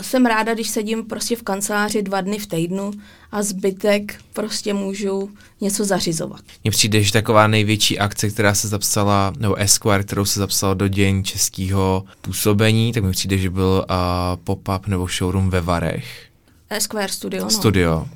jsem 0.00 0.26
ráda, 0.26 0.54
když 0.54 0.68
sedím 0.68 1.04
prostě 1.04 1.36
v 1.36 1.42
kanceláři 1.42 2.02
dva 2.02 2.20
dny 2.20 2.38
v 2.38 2.46
týdnu 2.46 2.90
a 3.32 3.42
zbytek 3.42 4.14
prostě 4.32 4.74
můžu 4.74 5.30
něco 5.60 5.84
zařizovat. 5.84 6.40
Mně 6.64 6.70
přijde, 6.70 7.02
že 7.02 7.12
taková 7.12 7.46
největší 7.46 7.98
akce, 7.98 8.30
která 8.30 8.54
se 8.54 8.68
zapsala, 8.68 9.32
nebo 9.38 9.54
Esquire, 9.54 10.02
kterou 10.02 10.24
se 10.24 10.40
zapsala 10.40 10.74
do 10.74 10.88
dějin 10.88 11.24
českého 11.24 12.04
působení, 12.20 12.92
tak 12.92 13.04
mi 13.04 13.12
přijde, 13.12 13.38
že 13.38 13.50
byl 13.50 13.84
uh, 13.90 13.96
pop-up 14.44 14.86
nebo 14.86 15.06
showroom 15.06 15.50
ve 15.50 15.60
Varech. 15.60 16.26
Esquire 16.70 17.08
Studio, 17.08 17.44
no. 17.44 17.50
Studio. 17.50 18.06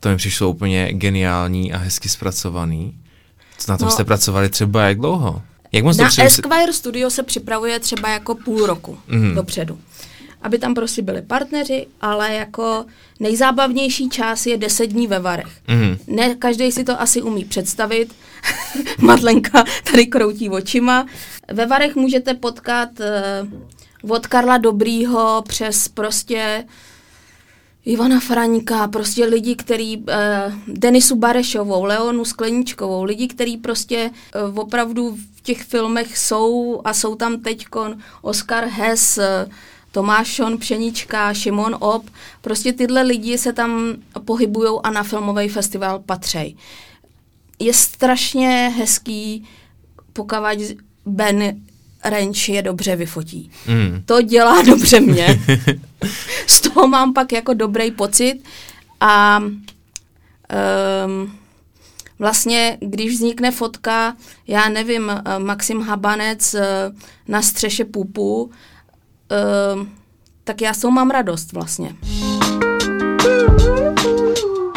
To 0.00 0.08
mi 0.08 0.16
přišlo 0.16 0.50
úplně 0.50 0.92
geniální 0.92 1.72
a 1.72 1.76
hezky 1.76 2.08
zpracovaný. 2.08 2.94
Co 3.58 3.72
na 3.72 3.78
tom 3.78 3.84
No. 3.84 3.90
jste 3.90 4.04
pracovali 4.04 4.48
třeba 4.48 4.82
jak 4.82 4.98
dlouho? 4.98 5.42
Jak 5.72 5.84
moc 5.84 5.96
Na 5.96 6.08
Esquire 6.18 6.72
Studio 6.72 7.10
se 7.10 7.22
připravuje 7.22 7.80
třeba 7.80 8.08
jako 8.08 8.34
půl 8.34 8.66
roku 8.66 8.98
mm. 9.08 9.34
dopředu. 9.34 9.78
Aby 10.42 10.58
tam 10.58 10.74
prostě 10.74 11.02
byli 11.02 11.22
partneři, 11.22 11.86
ale 12.00 12.34
jako 12.34 12.84
nejzábavnější 13.20 14.08
část 14.08 14.46
je 14.46 14.56
10 14.56 14.86
dní 14.86 15.06
ve 15.06 15.18
Varech. 15.18 15.60
Mhm. 15.68 15.98
Ne, 16.06 16.34
každý 16.34 16.72
si 16.72 16.84
to 16.84 17.00
asi 17.00 17.22
umí 17.22 17.44
představit. 17.44 18.14
Madlenka 18.98 19.64
tady 19.90 20.06
kroutí 20.06 20.48
očima. 20.48 21.06
Ve 21.52 21.66
Varech 21.66 21.96
můžete 21.96 22.34
potkat 22.34 22.88
uh, 24.02 24.10
od 24.10 24.26
Karla 24.26 24.58
Dobrýho 24.58 25.44
přes 25.48 25.88
prostě 25.88 26.64
Ivana 27.84 28.20
Fraňka, 28.20 28.88
prostě 28.88 29.24
lidi, 29.24 29.56
který, 29.56 29.96
uh, 29.96 30.04
Denisu 30.66 31.16
Barešovou, 31.16 31.84
Leonu 31.84 32.24
Skleničkovou, 32.24 33.04
lidi, 33.04 33.28
který 33.28 33.56
prostě 33.56 34.10
uh, 34.50 34.58
opravdu 34.58 35.16
v 35.36 35.40
těch 35.40 35.62
filmech 35.62 36.18
jsou 36.18 36.80
a 36.84 36.94
jsou 36.94 37.14
tam 37.14 37.40
teďkon 37.40 37.98
Oscar 38.22 38.64
Hess, 38.64 39.18
uh, 39.18 39.52
Tomáš 39.92 40.28
Šon 40.28 40.58
Pšenička, 40.58 41.34
Šimon 41.34 41.76
Op, 41.80 42.10
prostě 42.40 42.72
tyhle 42.72 43.02
lidi 43.02 43.38
se 43.38 43.52
tam 43.52 43.94
pohybujou 44.24 44.86
a 44.86 44.90
na 44.90 45.02
filmový 45.02 45.48
festival 45.48 45.98
patřej. 45.98 46.56
Je 47.58 47.74
strašně 47.74 48.72
hezký 48.76 49.48
pokud 50.12 50.36
Ben 51.06 51.60
Ranch 52.04 52.48
je 52.48 52.62
dobře 52.62 52.96
vyfotí. 52.96 53.50
Mm. 53.68 54.02
To 54.06 54.22
dělá 54.22 54.62
dobře 54.62 55.00
mě. 55.00 55.40
Z 56.46 56.60
toho 56.60 56.88
mám 56.88 57.12
pak 57.12 57.32
jako 57.32 57.54
dobrý 57.54 57.90
pocit 57.90 58.34
a 59.00 59.38
um, 59.38 61.32
vlastně, 62.18 62.78
když 62.80 63.12
vznikne 63.12 63.50
fotka, 63.50 64.16
já 64.46 64.68
nevím, 64.68 65.10
eh, 65.10 65.38
Maxim 65.38 65.80
Habanec 65.80 66.54
eh, 66.54 66.92
na 67.28 67.42
střeše 67.42 67.84
pupu, 67.84 68.50
um, 69.74 69.88
tak 70.44 70.60
já 70.60 70.72
toho 70.74 70.90
mám 70.90 71.10
radost 71.10 71.52
vlastně. 71.52 71.94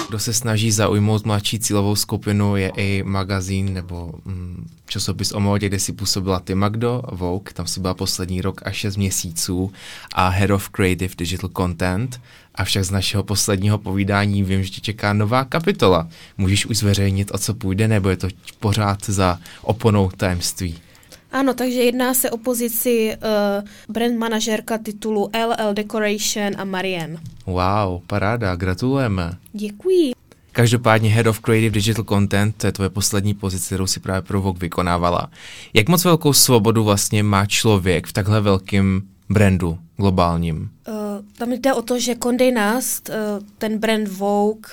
Kdo 0.10 0.20
se 0.20 0.34
snaží 0.34 0.72
zaujmout 0.72 1.26
mladší 1.26 1.60
cílovou 1.60 1.96
skupinu, 1.96 2.56
je 2.56 2.72
i 2.78 3.04
magazín 3.04 3.74
nebo 3.74 4.14
mm, 4.26 4.70
časopis 4.86 5.32
o 5.32 5.40
módě, 5.40 5.68
kde 5.68 5.80
si 5.80 5.94
působila 5.94 6.40
ty 6.40 6.56
Magdo, 6.56 7.02
Vogue, 7.12 7.54
tam 7.54 7.68
si 7.68 7.80
byla 7.80 7.94
poslední 7.94 8.42
rok 8.42 8.62
a 8.66 8.72
6 8.72 8.98
měsíců 8.98 9.74
a 10.14 10.28
Head 10.28 10.50
of 10.50 10.70
Creative 10.70 11.16
Digital 11.18 11.50
Content. 11.58 12.22
Avšak 12.56 12.84
z 12.84 12.92
našeho 12.92 13.24
posledního 13.24 13.78
povídání 13.78 14.44
vím, 14.44 14.64
že 14.64 14.70
tě 14.70 14.82
čeká 14.82 15.14
nová 15.14 15.46
kapitola. 15.46 16.08
Můžeš 16.38 16.66
už 16.66 16.78
zveřejnit, 16.78 17.32
o 17.34 17.38
co 17.38 17.54
půjde, 17.54 17.88
nebo 17.88 18.10
je 18.10 18.18
to 18.18 18.28
pořád 18.60 19.06
za 19.06 19.40
oponou 19.62 20.10
tajemství? 20.18 20.80
Ano, 21.34 21.54
takže 21.54 21.84
jedná 21.84 22.14
se 22.14 22.32
o 22.32 22.38
pozici 22.38 23.18
uh, 23.18 23.94
brand 23.94 24.18
manažerka 24.18 24.78
titulu 24.78 25.30
LL 25.46 25.74
Decoration 25.74 26.52
a 26.58 26.64
Marianne. 26.64 27.18
Wow, 27.46 28.02
paráda, 28.08 28.56
gratulujeme. 28.56 29.38
Děkuji. 29.54 30.14
Každopádně 30.52 31.10
Head 31.10 31.28
of 31.28 31.40
Creative 31.40 31.70
Digital 31.70 32.06
Content, 32.06 32.56
to 32.56 32.68
je 32.68 32.72
tvoje 32.72 32.90
poslední 32.90 33.34
pozice, 33.34 33.66
kterou 33.66 33.88
si 33.88 34.00
právě 34.00 34.22
pro 34.22 34.42
Vogue 34.42 34.60
vykonávala. 34.60 35.30
Jak 35.74 35.90
moc 35.90 36.06
velkou 36.06 36.34
svobodu 36.34 36.84
vlastně 36.84 37.24
má 37.24 37.46
člověk 37.46 38.08
v 38.08 38.14
takhle 38.14 38.42
velkém 38.42 39.02
brandu 39.30 39.78
globálním? 39.98 40.70
Uh, 40.88 40.96
tam 41.38 41.52
jde 41.52 41.74
o 41.74 41.82
to, 41.82 42.00
že 42.00 42.16
Condé 42.24 42.52
Nast, 42.52 43.10
uh, 43.10 43.16
ten 43.58 43.78
brand 43.78 44.08
Vogue, 44.08 44.70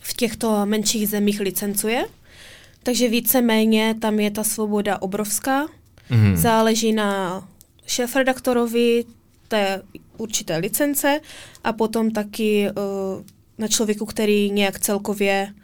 v 0.00 0.14
těchto 0.14 0.66
menších 0.66 1.08
zemích 1.08 1.40
licencuje, 1.40 2.04
takže 2.82 3.08
víceméně 3.08 3.94
tam 4.00 4.20
je 4.20 4.30
ta 4.30 4.44
svoboda 4.44 5.02
obrovská. 5.02 5.66
Mhm. 6.10 6.36
Záleží 6.36 6.92
na 6.92 7.42
šéfredaktorovi 7.86 9.04
té 9.48 9.82
určité 10.16 10.56
licence 10.56 11.20
a 11.64 11.72
potom 11.72 12.10
taky 12.10 12.68
uh, 12.70 13.22
na 13.58 13.68
člověku, 13.68 14.06
který 14.06 14.50
nějak 14.50 14.78
celkově 14.80 15.54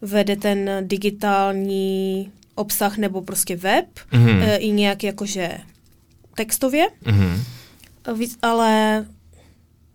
vede 0.00 0.36
ten 0.36 0.70
digitální 0.82 2.32
obsah 2.54 2.96
nebo 2.96 3.22
prostě 3.22 3.56
web, 3.56 3.86
Mhm. 4.12 4.28
uh, 4.28 4.42
i 4.58 4.70
nějak 4.70 5.04
jakože 5.04 5.58
textově, 6.34 6.86
víc- 8.14 8.36
ale 8.42 9.04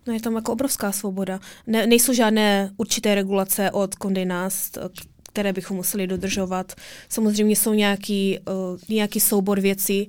no 0.06 0.12
je 0.12 0.20
tam 0.20 0.34
jako 0.34 0.52
obrovská 0.52 0.92
svoboda. 0.92 1.40
Ne, 1.66 1.86
nejsou 1.86 2.12
žádné 2.12 2.70
určité 2.76 3.14
regulace 3.14 3.70
od 3.70 3.94
Condé 4.02 4.24
Nast, 4.24 4.78
které 5.32 5.52
bychom 5.52 5.76
museli 5.76 6.06
dodržovat. 6.06 6.72
Samozřejmě 7.08 7.56
jsou 7.56 7.74
nějaký, 7.74 8.38
uh, 8.38 8.78
nějaký 8.88 9.20
soubor 9.20 9.60
věcí, 9.60 10.08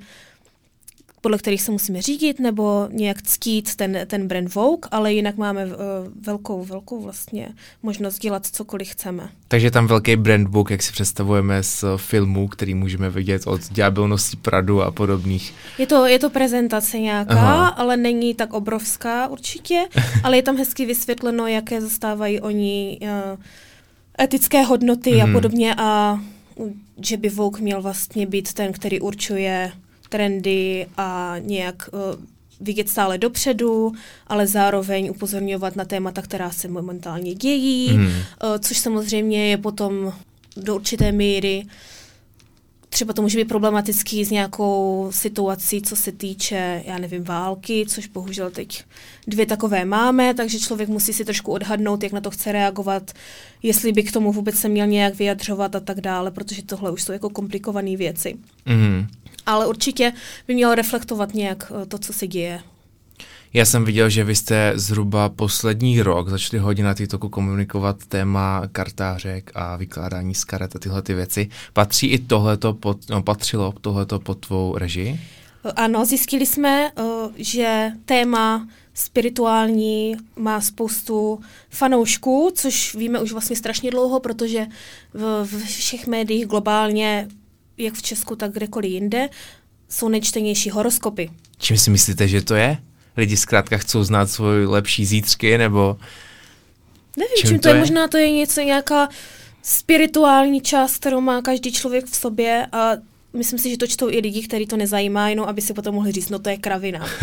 podle 1.23 1.37
kterých 1.37 1.61
se 1.61 1.71
musíme 1.71 2.01
řídit, 2.01 2.39
nebo 2.39 2.87
nějak 2.91 3.21
ctít 3.21 3.75
ten, 3.75 3.97
ten 4.07 4.27
brand 4.27 4.55
Vogue, 4.55 4.89
ale 4.91 5.13
jinak 5.13 5.37
máme 5.37 5.65
uh, 5.65 5.71
velkou, 6.21 6.63
velkou 6.63 7.01
vlastně 7.01 7.49
možnost 7.83 8.19
dělat 8.19 8.45
cokoliv 8.45 8.89
chceme. 8.89 9.29
Takže 9.47 9.67
je 9.67 9.71
tam 9.71 9.87
velký 9.87 10.15
brand 10.15 10.47
book, 10.47 10.71
jak 10.71 10.83
si 10.83 10.91
představujeme 10.91 11.63
z 11.63 11.85
filmů, 11.97 12.47
který 12.47 12.73
můžeme 12.75 13.09
vidět 13.09 13.47
od 13.47 13.61
Ďábelnosti 13.71 14.37
Pradu 14.37 14.81
a 14.81 14.91
podobných. 14.91 15.53
Je 15.77 15.87
to, 15.87 16.05
je 16.05 16.19
to 16.19 16.29
prezentace 16.29 16.99
nějaká. 16.99 17.33
Aha. 17.33 17.67
ale 17.67 17.97
není 17.97 18.33
tak 18.35 18.53
obrovská 18.53 19.27
určitě, 19.27 19.85
ale 20.23 20.35
je 20.35 20.43
tam 20.43 20.57
hezky 20.57 20.85
vysvětleno, 20.85 21.47
jaké 21.47 21.81
zastávají 21.81 22.39
oni 22.39 22.99
uh, 23.01 23.39
etické 24.22 24.62
hodnoty 24.63 25.12
Mhm. 25.12 25.29
a 25.29 25.34
podobně 25.39 25.75
a 25.77 26.20
že 27.01 27.17
by 27.17 27.29
Vogue 27.29 27.62
měl 27.62 27.82
vlastně 27.82 28.25
být 28.25 28.53
ten, 28.53 28.74
který 28.74 29.00
určuje 29.00 29.72
trendy 30.10 30.88
a 30.98 31.36
nějak 31.39 31.89
uh, 31.93 32.00
vidět 32.62 32.89
stále 32.89 33.17
dopředu, 33.17 33.91
ale 34.27 34.48
zároveň 34.48 35.10
upozorňovat 35.10 35.75
na 35.75 35.86
témata, 35.86 36.22
která 36.22 36.51
se 36.51 36.67
momentálně 36.67 37.34
dějí, 37.36 37.93
Mhm. 37.93 38.05
uh, 38.08 38.13
což 38.60 38.77
samozřejmě 38.77 39.48
je 39.48 39.58
potom 39.58 40.13
do 40.58 40.75
určité 40.75 41.12
míry 41.12 41.65
třeba 42.93 43.13
to 43.13 43.21
může 43.21 43.38
být 43.38 43.47
problematický 43.47 44.25
s 44.25 44.31
nějakou 44.31 45.07
situací, 45.12 45.81
co 45.81 45.95
se 45.95 46.12
týče, 46.12 46.83
já 46.85 46.97
nevím, 46.97 47.23
války, 47.23 47.85
což 47.89 48.07
bohužel 48.07 48.51
teď 48.51 48.83
dvě 49.27 49.45
takové 49.45 49.85
máme, 49.85 50.33
takže 50.33 50.59
člověk 50.59 50.89
musí 50.89 51.13
si 51.13 51.25
trošku 51.25 51.51
odhadnout, 51.51 52.03
jak 52.03 52.12
na 52.12 52.21
to 52.21 52.31
chce 52.31 52.51
reagovat, 52.51 53.12
jestli 53.63 53.91
by 53.91 54.03
k 54.03 54.12
tomu 54.12 54.31
vůbec 54.31 54.55
se 54.55 54.69
měl 54.69 54.88
nějak 54.88 55.15
vyjadřovat 55.15 55.75
a 55.75 55.79
tak 55.79 56.01
dále, 56.01 56.31
protože 56.31 56.63
tohle 56.63 56.91
už 56.91 57.03
jsou 57.03 57.12
jako 57.12 57.29
komplikované 57.29 57.97
věci. 57.97 58.35
Mhm. 58.65 59.07
Ale 59.45 59.67
určitě 59.67 60.13
by 60.47 60.53
měl 60.53 60.75
reflektovat 60.75 61.33
nějak 61.33 61.71
eh, 61.81 61.85
to, 61.85 61.97
co 61.97 62.13
se 62.13 62.27
děje. 62.27 62.59
Já 63.55 63.65
jsem 63.65 63.86
viděl, 63.86 64.10
že 64.10 64.24
vy 64.24 64.36
jste 64.36 64.74
zhruba 64.75 65.29
poslední 65.29 66.01
rok 66.01 66.29
začali 66.29 66.63
hodně 66.63 66.83
na 66.83 66.93
TikToku 66.93 67.29
komunikovat 67.29 68.05
téma 68.07 68.62
kartářek 68.72 69.51
a 69.55 69.75
vykládání 69.75 70.36
z 70.36 70.43
karet 70.43 70.75
a 70.75 70.79
tyhle 70.79 71.01
ty 71.01 71.13
věci. 71.13 71.50
Patří 71.74 72.07
i 72.07 72.19
tohleto, 72.19 72.74
pod, 72.74 73.10
no, 73.10 73.24
patřilo 73.24 73.74
tohleto 73.81 74.19
pod 74.19 74.45
tvou 74.45 74.77
režii? 74.77 75.19
Ano, 75.75 76.05
zjistili 76.05 76.45
jsme, 76.45 76.91
eh, 76.98 77.03
že 77.36 77.91
téma 78.05 78.67
spirituální 78.93 80.15
má 80.36 80.62
spoustu 80.62 81.39
fanoušků, 81.69 82.51
což 82.55 82.95
víme 82.95 83.19
už 83.19 83.31
vlastně 83.31 83.55
strašně 83.55 83.91
dlouho, 83.91 84.19
protože 84.19 84.65
v, 85.13 85.45
v 85.45 85.65
všech 85.65 86.07
médiích 86.07 86.45
globálně, 86.45 87.27
jak 87.77 87.93
v 87.93 88.01
Česku, 88.01 88.36
tak 88.36 88.51
kdekoliv 88.51 88.91
jinde, 88.91 89.29
jsou 89.89 90.10
nejčtenější 90.10 90.69
horoskopy. 90.69 91.29
Čím 91.57 91.77
si 91.77 91.89
myslíte, 91.89 92.27
že 92.27 92.41
to 92.41 92.55
je? 92.55 92.77
Lidi 93.17 93.38
zkrátka 93.38 93.77
chcou 93.77 94.03
znát 94.03 94.29
svůj 94.29 94.65
lepší 94.65 95.05
zítřky, 95.05 95.58
nebo... 95.58 95.98
Nevím, 97.17 97.36
Čím 97.38 97.50
čím, 97.50 97.60
to 97.60 97.67
je, 97.67 97.74
je? 97.75 97.79
možná 97.79 98.08
to 98.08 98.17
je 98.17 98.32
něco, 98.32 98.62
nějaká 98.62 99.10
spirituální 99.63 100.62
část, 100.62 100.98
kterou 100.98 101.22
má 101.22 101.41
každý 101.41 101.72
člověk 101.72 102.05
v 102.05 102.15
sobě 102.15 102.67
a 102.72 102.91
myslím 103.34 103.60
si, 103.60 103.70
že 103.70 103.77
to 103.77 103.88
čtou 103.88 104.10
i 104.10 104.20
lidi, 104.20 104.41
který 104.41 104.67
to 104.67 104.77
nezajímá, 104.77 105.29
jenom 105.29 105.46
aby 105.46 105.62
si 105.62 105.74
potom 105.74 105.96
mohli 105.96 106.12
říct, 106.12 106.29
no 106.29 106.39
to 106.39 106.50
je 106.50 106.58
kravina. 106.58 107.08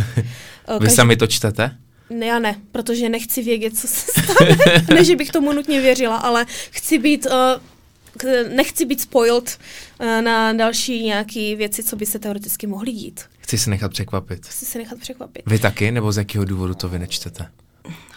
Eh, 0.68 0.78
Vy 0.84 0.90
sami 0.90 1.16
to 1.16 1.26
čtete? 1.26 1.76
Ne, 2.10 2.26
já 2.26 2.38
ne, 2.38 2.56
protože 2.72 3.08
nechci 3.08 3.42
vědět, 3.42 3.78
co 3.78 3.88
se 3.88 4.12
stane. 4.22 4.56
ne, 4.94 5.04
že 5.04 5.16
bych 5.16 5.30
tomu 5.30 5.52
nutně 5.52 5.80
věřila, 5.80 6.16
ale 6.16 6.46
chci 6.70 6.98
být, 6.98 7.26
uh, 7.26 8.52
nechci 8.54 8.84
být 8.84 9.00
spoiled 9.00 9.58
uh, 10.00 10.06
na 10.22 10.52
další 10.52 11.04
nějaké 11.04 11.56
věci, 11.56 11.82
co 11.82 11.96
by 11.96 12.06
se 12.06 12.18
teoreticky 12.18 12.66
mohly 12.66 12.92
dít. 12.92 13.20
Chci 13.50 13.58
se 13.58 13.70
nechat 13.70 13.90
překvapit. 13.90 14.46
Chci 14.46 14.66
se 14.66 14.78
nechat 14.78 14.98
překvapit. 14.98 15.42
Vy 15.46 15.58
taky, 15.58 15.92
nebo 15.92 16.12
z 16.12 16.18
jakého 16.18 16.44
důvodu 16.44 16.74
to 16.74 16.88
vy 16.88 16.98
nečtete? 16.98 17.46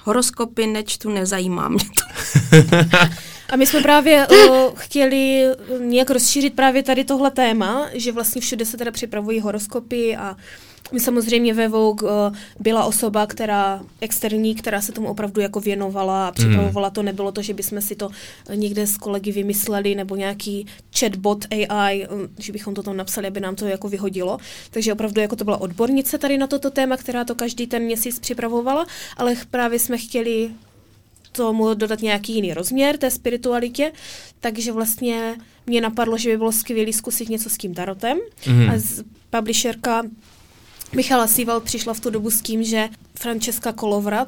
Horoskopy 0.04 0.68
nečtu, 0.68 1.10
nezajímá 1.10 1.70
mě 1.70 1.84
to. 1.84 2.58
A 3.50 3.56
my 3.56 3.66
jsme 3.66 3.82
právě 3.82 4.28
uh, 4.28 4.56
chtěli 4.76 5.46
uh, 5.70 5.82
nějak 5.82 6.10
rozšířit 6.10 6.56
právě 6.56 6.84
tady 6.84 7.04
tohle 7.04 7.32
téma, 7.32 7.90
že 7.94 8.12
vlastně 8.12 8.42
všude 8.42 8.66
se 8.66 8.78
teda 8.78 8.92
připravují 8.92 9.40
horoskopy 9.40 10.16
a 10.16 10.36
my 10.94 11.00
samozřejmě 11.00 11.54
ve 11.54 11.68
Vogue 11.68 12.12
uh, 12.12 12.36
byla 12.60 12.86
osoba, 12.86 13.28
která 13.28 13.82
externí, 14.02 14.56
která 14.56 14.82
se 14.82 14.92
tomu 14.92 15.08
opravdu 15.08 15.42
jako 15.42 15.60
věnovala 15.60 16.28
a 16.28 16.32
připravovala 16.32 16.90
to. 16.90 17.04
Nebylo 17.04 17.32
to, 17.32 17.42
že 17.42 17.54
bychom 17.54 17.82
si 17.82 17.96
to 17.96 18.08
uh, 18.08 18.56
někde 18.56 18.88
s 18.88 18.98
kolegy 18.98 19.32
vymysleli 19.32 19.96
nebo 19.96 20.16
nějaký 20.16 20.66
chatbot 21.00 21.46
AI, 21.52 22.08
um, 22.08 22.30
že 22.40 22.54
bychom 22.54 22.74
to 22.74 22.84
tam 22.84 22.98
napsali, 22.98 23.28
aby 23.28 23.40
nám 23.40 23.56
to 23.56 23.66
jako 23.66 23.90
vyhodilo. 23.90 24.38
Takže 24.72 24.94
opravdu 24.94 25.22
jako 25.22 25.36
to 25.36 25.44
byla 25.44 25.62
odbornice 25.62 26.18
tady 26.18 26.38
na 26.38 26.48
toto 26.48 26.70
téma, 26.70 26.98
která 26.98 27.24
to 27.24 27.36
každý 27.36 27.68
ten 27.68 27.84
měsíc 27.84 28.20
připravovala, 28.20 28.86
ale 29.18 29.36
právě 29.52 29.80
jsme 29.80 29.98
chtěli 29.98 30.52
tomu 31.32 31.74
dodat 31.74 32.02
nějaký 32.02 32.36
jiný 32.36 32.54
rozměr 32.54 32.98
té 32.98 33.12
spiritualitě, 33.12 33.92
takže 34.40 34.72
vlastně 34.72 35.36
mě 35.68 35.82
napadlo, 35.82 36.18
že 36.18 36.30
by 36.30 36.38
bylo 36.38 36.52
skvělé 36.52 36.94
zkusit 36.94 37.30
něco 37.30 37.50
s 37.50 37.58
tím 37.58 37.74
tarotem. 37.74 38.18
Mm. 38.48 38.70
A 38.70 38.74
z 38.78 39.04
publisherka 39.30 40.04
Michala 40.96 41.28
Sival 41.28 41.60
přišla 41.60 41.94
v 41.94 42.00
tu 42.00 42.10
dobu 42.10 42.32
s 42.32 42.42
tím, 42.42 42.64
že 42.64 42.90
Francesca 43.16 43.72
Kolovrat 43.72 44.28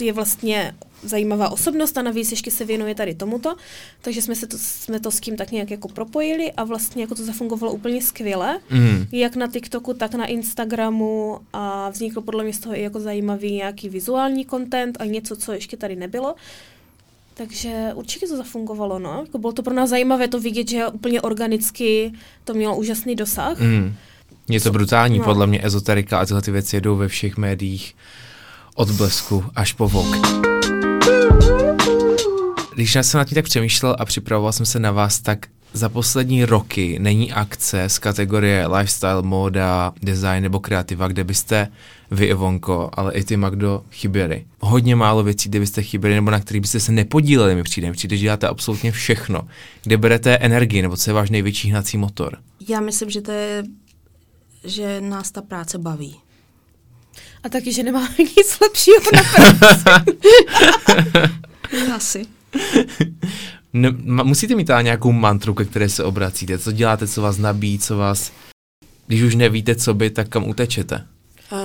je 0.00 0.12
vlastně 0.12 0.74
zajímavá 1.02 1.48
osobnost 1.48 1.98
a 1.98 2.02
navíc 2.02 2.30
ještě 2.30 2.50
se 2.50 2.64
věnuje 2.64 2.94
tady 2.94 3.14
tomuto, 3.14 3.56
takže 4.02 4.22
jsme, 4.22 4.34
se 4.34 4.46
to, 4.46 4.56
jsme 4.60 5.00
to 5.00 5.10
s 5.10 5.20
tím 5.20 5.36
tak 5.36 5.50
nějak 5.52 5.70
jako 5.70 5.88
propojili 5.88 6.52
a 6.52 6.64
vlastně 6.64 7.02
jako 7.02 7.14
to 7.14 7.24
zafungovalo 7.24 7.72
úplně 7.72 8.02
skvěle, 8.02 8.60
Mhm. 8.70 9.06
jak 9.12 9.36
na 9.36 9.46
TikToku, 9.46 9.94
tak 9.94 10.14
na 10.14 10.26
Instagramu 10.26 11.40
a 11.52 11.90
vznikl 11.90 12.20
podle 12.20 12.44
mě 12.44 12.52
z 12.52 12.58
toho 12.58 12.76
i 12.78 12.82
jako 12.82 13.00
zajímavý 13.00 13.52
nějaký 13.52 13.88
vizuální 13.88 14.46
content 14.46 14.96
a 15.00 15.04
něco, 15.04 15.36
co 15.36 15.52
ještě 15.52 15.76
tady 15.76 15.96
nebylo. 15.96 16.34
Takže 17.34 17.90
určitě 17.94 18.26
to 18.28 18.36
zafungovalo, 18.36 18.98
no. 18.98 19.22
Jako 19.26 19.38
bylo 19.38 19.52
to 19.52 19.62
pro 19.62 19.74
nás 19.74 19.90
zajímavé 19.90 20.28
to 20.28 20.40
vidět, 20.40 20.68
že 20.68 20.88
úplně 20.88 21.20
organicky 21.20 22.12
to 22.44 22.54
mělo 22.54 22.76
úžasný 22.76 23.16
dosah. 23.16 23.60
Mm. 23.60 23.94
Je 24.48 24.60
to 24.60 24.72
brutální, 24.72 25.18
no. 25.18 25.24
podle 25.24 25.46
mě 25.46 25.66
ezoterika 25.66 26.18
a 26.18 26.26
tyhle 26.26 26.42
ty 26.42 26.50
věci 26.50 26.76
jedou 26.76 26.96
ve 26.96 27.08
všech 27.08 27.36
médiích 27.36 27.96
od 28.74 28.90
blesku 28.90 29.44
až 29.56 29.72
po 29.72 29.88
vok. 29.88 30.16
Když 32.74 32.92
jsem 33.02 33.18
nad 33.18 33.24
tím 33.24 33.34
tak 33.34 33.44
přemýšlel 33.44 33.96
a 33.98 34.04
připravoval 34.04 34.52
jsem 34.52 34.66
se 34.66 34.78
na 34.78 34.92
vás, 34.92 35.20
tak 35.20 35.46
za 35.72 35.88
poslední 35.88 36.44
roky 36.44 36.98
není 36.98 37.32
akce 37.32 37.88
z 37.88 37.98
kategorie 37.98 38.66
lifestyle, 38.66 39.22
móda, 39.22 39.92
design 40.02 40.42
nebo 40.42 40.60
kreativa, 40.60 41.08
kde 41.08 41.24
byste 41.24 41.68
vy, 42.10 42.26
Ivonko, 42.26 42.90
ale 42.92 43.12
i 43.12 43.24
ty, 43.24 43.36
Magdo, 43.36 43.82
chyběli. 43.90 44.44
Hodně 44.60 44.96
málo 44.96 45.22
věcí, 45.22 45.48
kde 45.48 45.60
byste 45.60 45.82
chyběli 45.82 46.14
nebo 46.14 46.30
na 46.30 46.40
kterých 46.40 46.60
byste 46.60 46.80
se 46.80 46.92
nepodíleli, 46.92 47.54
mi 47.54 47.62
přijde. 47.62 47.92
přijde, 47.92 48.16
že 48.16 48.22
děláte 48.22 48.48
absolutně 48.48 48.92
všechno. 48.92 49.40
Kde 49.82 49.96
berete 49.96 50.36
energii, 50.36 50.82
nebo 50.82 50.96
co 50.96 51.10
je 51.10 51.14
váš 51.14 51.30
největší 51.30 51.70
hnací 51.70 51.96
motor? 51.98 52.36
Já 52.68 52.80
myslím, 52.80 53.10
že 53.10 53.20
to 53.20 53.32
je, 53.32 53.64
že 54.68 55.00
nás 55.00 55.30
ta 55.30 55.42
práce 55.42 55.78
baví. 55.78 56.16
A 57.42 57.48
taky, 57.48 57.72
že 57.72 57.82
nemáme 57.82 58.14
nic 58.18 58.60
lepšího 58.60 58.96
na 59.14 59.22
práci. 59.22 59.84
Asi. 61.94 62.26
Ne, 63.72 63.90
musíte 64.22 64.54
mít 64.54 64.70
ale 64.70 64.82
nějakou 64.82 65.12
mantru, 65.12 65.54
ke 65.54 65.64
které 65.64 65.88
se 65.88 66.04
obracíte. 66.04 66.58
Co 66.58 66.72
děláte, 66.72 67.08
co 67.08 67.22
vás 67.22 67.38
nabíjí, 67.38 67.78
co 67.78 67.96
vás... 67.96 68.32
Když 69.06 69.22
už 69.22 69.34
nevíte, 69.34 69.74
co 69.74 69.94
by, 69.94 70.10
tak 70.10 70.28
kam 70.28 70.48
utečete? 70.48 71.06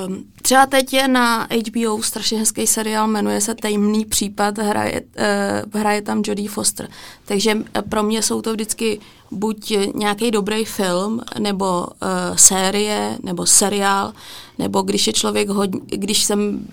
Um, 0.08 0.26
třeba 0.42 0.66
teď 0.66 0.94
je 0.94 1.08
na 1.08 1.48
HBO 1.68 2.04
strašně 2.04 2.40
hezký 2.40 2.68
seriál, 2.68 3.08
jmenuje 3.08 3.42
se 3.42 3.56
Tajemný 3.56 4.06
případ, 4.06 4.58
hraje, 4.58 5.02
uh, 5.02 5.82
hraje 5.82 6.02
tam 6.02 6.22
Jodie 6.26 6.50
Foster. 6.50 6.90
Takže 7.26 7.58
eh, 7.74 7.82
pro 7.82 8.04
mě 8.04 8.22
jsou 8.22 8.42
to 8.42 8.54
vždycky 8.54 9.00
buď 9.32 9.74
nějaký 9.96 10.32
dobrý 10.32 10.66
film, 10.66 11.22
nebo 11.40 11.88
uh, 11.88 12.36
série, 12.36 13.18
nebo 13.24 13.46
seriál, 13.46 14.14
nebo 14.60 14.82
když 14.82 15.08
je 15.08 15.14
člověk 15.14 15.50
hodně, 15.50 15.82
když 15.88 16.24
jsem 16.24 16.68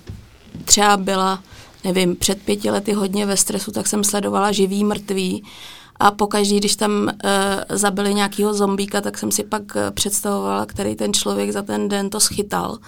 třeba 0.65 0.97
byla 0.97 1.43
nevím, 1.85 2.17
před 2.17 2.43
pěti 2.43 2.71
lety 2.71 2.93
hodně 2.93 3.27
ve 3.27 3.37
stresu, 3.37 3.73
tak 3.73 3.87
jsem 3.87 4.05
sledovala 4.05 4.53
živý, 4.53 4.85
mrtvý 4.85 5.43
a 6.01 6.11
pokaždý, 6.11 6.57
když 6.59 6.77
tam 6.77 6.93
uh, 6.93 7.11
zabili 7.69 8.15
nějakého 8.15 8.55
zombíka, 8.55 9.01
tak 9.01 9.19
jsem 9.19 9.31
si 9.31 9.45
pak 9.45 9.63
uh, 9.63 9.83
představovala, 9.91 10.67
který 10.67 10.95
ten 10.95 11.13
člověk 11.13 11.51
za 11.51 11.63
ten 11.63 11.89
den 11.89 12.11
to 12.11 12.21
schytal. 12.21 12.79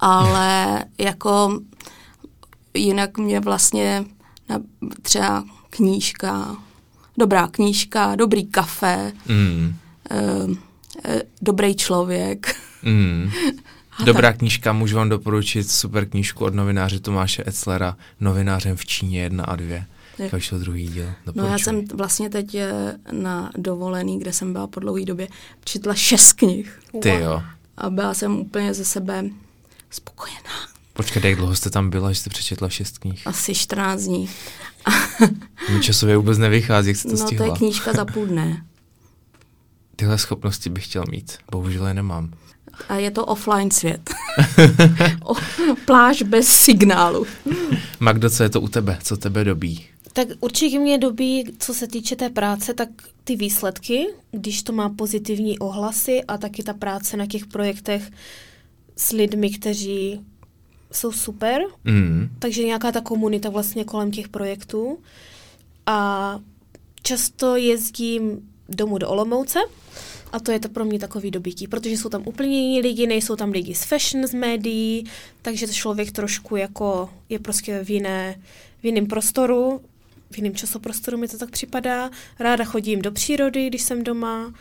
Ale 0.00 0.84
jako 0.98 1.60
jinak 2.74 3.18
mě 3.18 3.40
vlastně 3.40 4.04
na, 4.48 4.60
třeba 5.02 5.44
knížka, 5.70 6.56
dobrá 7.18 7.46
knížka, 7.46 8.16
dobrý 8.16 8.46
kafe, 8.46 9.12
mm. 9.28 9.76
uh, 10.10 10.50
uh, 10.50 10.54
dobrý 11.42 11.76
člověk. 11.76 12.56
Mm. 12.82 13.30
Dobrá 14.04 14.32
knížka, 14.32 14.72
můžu 14.72 14.96
vám 14.96 15.08
doporučit 15.08 15.70
super 15.70 16.08
knížku 16.08 16.44
od 16.44 16.54
novináře 16.54 17.00
Tomáše 17.00 17.44
Etzlera, 17.46 17.96
novinářem 18.20 18.76
v 18.76 18.86
Číně 18.86 19.22
1 19.22 19.44
a 19.44 19.56
2. 19.56 19.84
Vyšel 20.32 20.58
druhý 20.58 20.88
díl. 20.88 21.06
Doporučuji. 21.26 21.46
No 21.46 21.52
já 21.52 21.58
jsem 21.58 21.84
vlastně 21.94 22.30
teď 22.30 22.54
eh, 22.54 22.96
na 23.12 23.50
dovolený, 23.56 24.18
kde 24.18 24.32
jsem 24.32 24.52
byla 24.52 24.66
po 24.66 24.80
dlouhé 24.80 25.04
době, 25.04 25.28
četla 25.64 25.94
šest 25.94 26.32
knih. 26.32 26.80
Ty 27.02 27.08
jo. 27.08 27.42
A 27.76 27.90
byla 27.90 28.14
jsem 28.14 28.36
úplně 28.36 28.74
ze 28.74 28.84
sebe 28.84 29.24
spokojená. 29.90 30.70
Počkej, 30.92 31.22
jak 31.24 31.38
dlouho 31.38 31.56
jste 31.56 31.70
tam 31.70 31.90
byla, 31.90 32.12
že 32.12 32.20
jste 32.20 32.30
přečetla 32.30 32.68
šest 32.68 32.98
knih? 32.98 33.26
Asi 33.26 33.54
14 33.54 34.02
dní. 34.02 34.28
Mi 35.74 35.80
časově 35.80 36.16
vůbec 36.16 36.38
nevychází, 36.38 36.88
jak 36.88 36.96
jste 36.96 37.08
to 37.08 37.16
no, 37.16 37.26
stihla. 37.26 37.46
No 37.46 37.50
to 37.50 37.54
je 37.54 37.58
knížka 37.58 37.92
za 37.92 38.04
půl 38.12 38.26
dne. 38.26 38.64
Tyhle 39.96 40.18
schopnosti 40.18 40.70
bych 40.70 40.84
chtěl 40.84 41.04
mít, 41.10 41.38
bohužel 41.50 41.86
je 41.86 41.94
nemám. 41.94 42.32
A 42.88 42.94
je 42.94 43.10
to 43.10 43.26
offline 43.26 43.70
svět. 43.70 44.10
o, 45.24 45.34
pláž 45.84 46.22
bez 46.22 46.48
signálu. 46.48 47.26
Magdo, 48.00 48.30
co 48.30 48.42
je 48.42 48.48
to 48.48 48.60
u 48.60 48.68
tebe? 48.68 48.98
Co 49.02 49.16
tebe 49.16 49.44
dobí? 49.44 49.86
Tak 50.12 50.28
určitě 50.40 50.78
mě 50.78 50.98
dobí, 50.98 51.44
co 51.58 51.74
se 51.74 51.86
týče 51.86 52.16
té 52.16 52.30
práce, 52.30 52.74
tak 52.74 52.88
ty 53.24 53.36
výsledky, 53.36 54.06
když 54.30 54.62
to 54.62 54.72
má 54.72 54.88
pozitivní 54.88 55.58
ohlasy 55.58 56.24
a 56.24 56.38
taky 56.38 56.62
ta 56.62 56.74
práce 56.74 57.16
na 57.16 57.26
těch 57.26 57.46
projektech 57.46 58.10
s 58.96 59.12
lidmi, 59.12 59.50
kteří 59.50 60.20
jsou 60.92 61.12
super. 61.12 61.62
Mm. 61.84 62.28
Takže 62.38 62.64
nějaká 62.64 62.92
ta 62.92 63.00
komunita 63.00 63.48
vlastně 63.48 63.84
kolem 63.84 64.10
těch 64.10 64.28
projektů. 64.28 64.98
A 65.86 66.38
často 67.02 67.56
jezdím 67.56 68.48
domů 68.68 68.98
do 68.98 69.08
Olomouce, 69.08 69.58
a 70.32 70.40
to 70.40 70.52
je 70.52 70.60
to 70.60 70.68
pro 70.68 70.84
mě 70.84 70.98
takový 70.98 71.30
dobytí, 71.30 71.68
protože 71.68 71.96
jsou 71.96 72.08
tam 72.08 72.22
úplně 72.26 72.60
jiní 72.60 72.80
lidi, 72.80 73.06
nejsou 73.06 73.36
tam 73.36 73.50
lidi 73.50 73.74
z 73.74 73.84
fashion, 73.84 74.26
z 74.26 74.34
médií, 74.34 75.04
takže 75.42 75.66
to 75.66 75.72
člověk 75.72 76.12
trošku 76.12 76.56
jako 76.56 77.10
je 77.28 77.38
prostě 77.38 77.84
v, 77.84 77.90
jiné, 77.90 78.40
v 78.82 78.84
jiném 78.84 79.06
prostoru, 79.06 79.80
v 80.30 80.38
jiném 80.38 80.54
časoprostoru 80.54 81.18
mi 81.18 81.28
to 81.28 81.38
tak 81.38 81.50
připadá. 81.50 82.10
Ráda 82.38 82.64
chodím 82.64 83.02
do 83.02 83.12
přírody, 83.12 83.66
když 83.66 83.82
jsem 83.82 84.04
doma, 84.04 84.52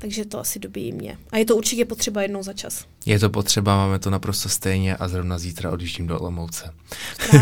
takže 0.00 0.24
to 0.24 0.38
asi 0.38 0.58
dobíjí 0.58 0.92
mě. 0.92 1.18
A 1.30 1.38
je 1.38 1.44
to 1.44 1.56
určitě 1.56 1.84
potřeba 1.84 2.22
jednou 2.22 2.42
za 2.42 2.52
čas. 2.52 2.84
Je 3.06 3.18
to 3.18 3.30
potřeba, 3.30 3.76
máme 3.76 3.98
to 3.98 4.10
naprosto 4.10 4.48
stejně 4.48 4.96
a 4.96 5.08
zrovna 5.08 5.38
zítra 5.38 5.70
odjíždím 5.70 6.06
do 6.06 6.20
Olomouce. 6.20 6.72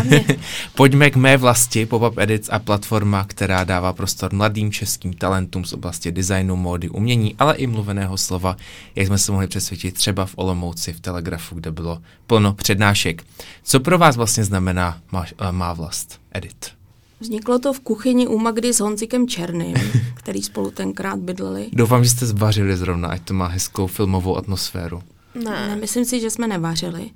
Pojďme 0.75 1.09
k 1.09 1.15
mé 1.15 1.37
vlasti, 1.37 1.85
Pop-up 1.85 2.17
Edits 2.17 2.49
a 2.51 2.59
platforma, 2.59 3.25
která 3.27 3.63
dává 3.63 3.93
prostor 3.93 4.33
mladým 4.33 4.71
českým 4.71 5.13
talentům 5.13 5.65
z 5.65 5.73
oblasti 5.73 6.11
designu, 6.11 6.55
módy, 6.55 6.89
umění, 6.89 7.35
ale 7.39 7.55
i 7.55 7.67
mluveného 7.67 8.17
slova, 8.17 8.57
jak 8.95 9.07
jsme 9.07 9.17
se 9.17 9.31
mohli 9.31 9.47
přesvědčit 9.47 9.95
třeba 9.95 10.25
v 10.25 10.33
Olomouci 10.35 10.93
v 10.93 10.99
Telegrafu, 10.99 11.55
kde 11.55 11.71
bylo 11.71 12.01
plno 12.27 12.53
přednášek. 12.53 13.23
Co 13.63 13.79
pro 13.79 13.97
vás 13.97 14.15
vlastně 14.15 14.43
znamená 14.43 15.01
má, 15.11 15.25
má 15.51 15.73
vlast 15.73 16.21
Edit? 16.31 16.78
Vzniklo 17.19 17.59
to 17.59 17.73
v 17.73 17.79
kuchyni 17.79 18.27
u 18.27 18.37
Magdy 18.37 18.73
s 18.73 18.79
Honzikem 18.79 19.27
Černým, 19.27 19.75
který 20.15 20.41
spolu 20.41 20.71
tenkrát 20.71 21.19
bydleli. 21.19 21.69
Doufám, 21.73 22.03
že 22.03 22.09
jste 22.09 22.25
zvařili 22.25 22.77
zrovna, 22.77 23.07
ať 23.07 23.21
to 23.21 23.33
má 23.33 23.47
hezkou 23.47 23.87
filmovou 23.87 24.37
atmosféru. 24.37 25.03
Ne. 25.35 25.67
ne 25.67 25.75
myslím 25.75 26.05
si, 26.05 26.19
že 26.19 26.29
jsme 26.29 26.47
nevařili. 26.47 27.09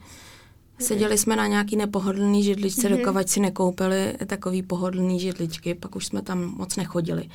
Seděli 0.80 1.18
jsme 1.18 1.36
na 1.36 1.48
nějaký 1.48 1.76
nepohodlný 1.76 2.44
židličce, 2.44 2.90
mm-hmm. 2.90 3.26
si 3.26 3.40
nekoupili 3.40 4.14
takový 4.26 4.62
pohodlný 4.62 5.20
židličky, 5.20 5.74
pak 5.74 5.96
už 5.96 6.06
jsme 6.06 6.22
tam 6.22 6.54
moc 6.58 6.76
nechodili. 6.76 7.30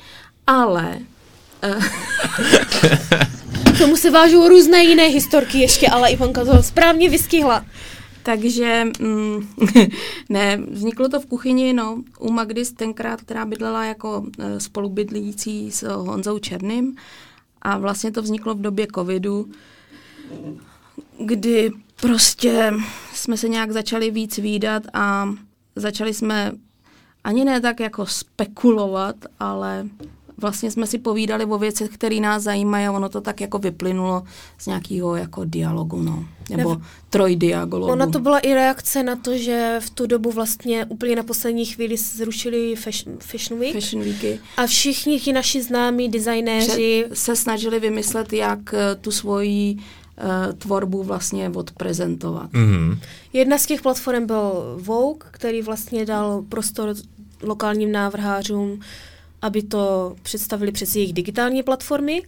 Ale... 0.47 0.99
Uh, 1.75 1.83
tomu 3.79 3.97
se 3.97 4.11
vážou 4.11 4.49
různé 4.49 4.83
jiné 4.83 5.07
historky 5.07 5.59
ještě, 5.59 5.87
ale 5.87 6.09
Ivanka 6.09 6.45
to 6.45 6.63
správně 6.63 7.09
vystihla. 7.09 7.65
Takže 8.29 8.85
mm, 8.99 9.47
ne, 10.29 10.57
vzniklo 10.57 11.09
to 11.09 11.19
v 11.19 11.25
kuchyni, 11.25 11.73
no, 11.73 12.03
u 12.19 12.31
Magdy 12.31 12.65
tenkrát, 12.65 13.21
která 13.21 13.45
bydlela 13.45 13.85
jako 13.85 14.25
e, 14.39 14.59
spolubydlící 14.59 15.71
s 15.71 15.87
Honzou 15.87 16.39
Černým 16.39 16.95
a 17.61 17.77
vlastně 17.77 18.11
to 18.11 18.21
vzniklo 18.21 18.55
v 18.55 18.61
době 18.61 18.87
covidu, 18.95 19.49
kdy 21.19 21.71
prostě 22.01 22.73
jsme 23.13 23.37
se 23.37 23.49
nějak 23.49 23.71
začali 23.71 24.11
víc 24.11 24.37
výdat 24.37 24.83
a 24.93 25.29
začali 25.75 26.13
jsme 26.13 26.51
ani 27.23 27.45
ne 27.45 27.61
tak 27.61 27.79
jako 27.79 28.05
spekulovat, 28.05 29.15
ale 29.39 29.87
vlastně 30.37 30.71
jsme 30.71 30.87
si 30.87 30.99
povídali 30.99 31.45
o 31.45 31.57
věcech, 31.57 31.89
které 31.89 32.19
nás 32.19 32.43
zajímají 32.43 32.85
a 32.85 32.91
ono 32.91 33.09
to 33.09 33.21
tak 33.21 33.41
jako 33.41 33.57
vyplynulo 33.57 34.23
z 34.57 34.65
nějakého 34.67 35.15
jako 35.15 35.45
dialogu, 35.45 36.01
no. 36.01 36.25
Nebo 36.57 36.75
ne, 36.75 36.81
trojdialogu. 37.09 37.85
Ona 37.85 38.07
to 38.07 38.19
byla 38.19 38.39
i 38.39 38.53
reakce 38.53 39.03
na 39.03 39.15
to, 39.15 39.37
že 39.37 39.75
v 39.79 39.89
tu 39.89 40.07
dobu 40.07 40.31
vlastně 40.31 40.85
úplně 40.85 41.15
na 41.15 41.23
poslední 41.23 41.65
chvíli 41.65 41.97
zrušili 41.97 42.75
Fashion, 42.75 43.17
fashion 43.19 43.59
Week. 43.59 43.73
Fashion 43.73 44.03
Weeky. 44.03 44.39
A 44.57 44.67
všichni 44.67 45.19
ti 45.19 45.33
naši 45.33 45.63
známí 45.63 46.09
designéři 46.09 47.05
se 47.13 47.35
snažili 47.35 47.79
vymyslet, 47.79 48.33
jak 48.33 48.73
eh, 48.73 48.95
tu 48.95 49.11
svoji 49.11 49.75
uh, 49.75 50.53
tvorbu 50.53 51.03
vlastně 51.03 51.49
odprezentovat. 51.49 52.51
Mm-hmm. 52.51 52.97
Jedna 53.33 53.57
z 53.57 53.65
těch 53.65 53.81
platform 53.81 54.25
byl 54.25 54.77
Vogue, 54.77 55.29
který 55.31 55.61
vlastně 55.61 56.05
dal 56.05 56.43
prostor 56.49 56.95
lokálním 57.41 57.91
návrhářům 57.91 58.79
aby 59.41 59.63
to 59.63 60.15
představili 60.21 60.71
přes 60.71 60.95
jejich 60.95 61.13
digitální 61.13 61.63
platformy, 61.63 62.21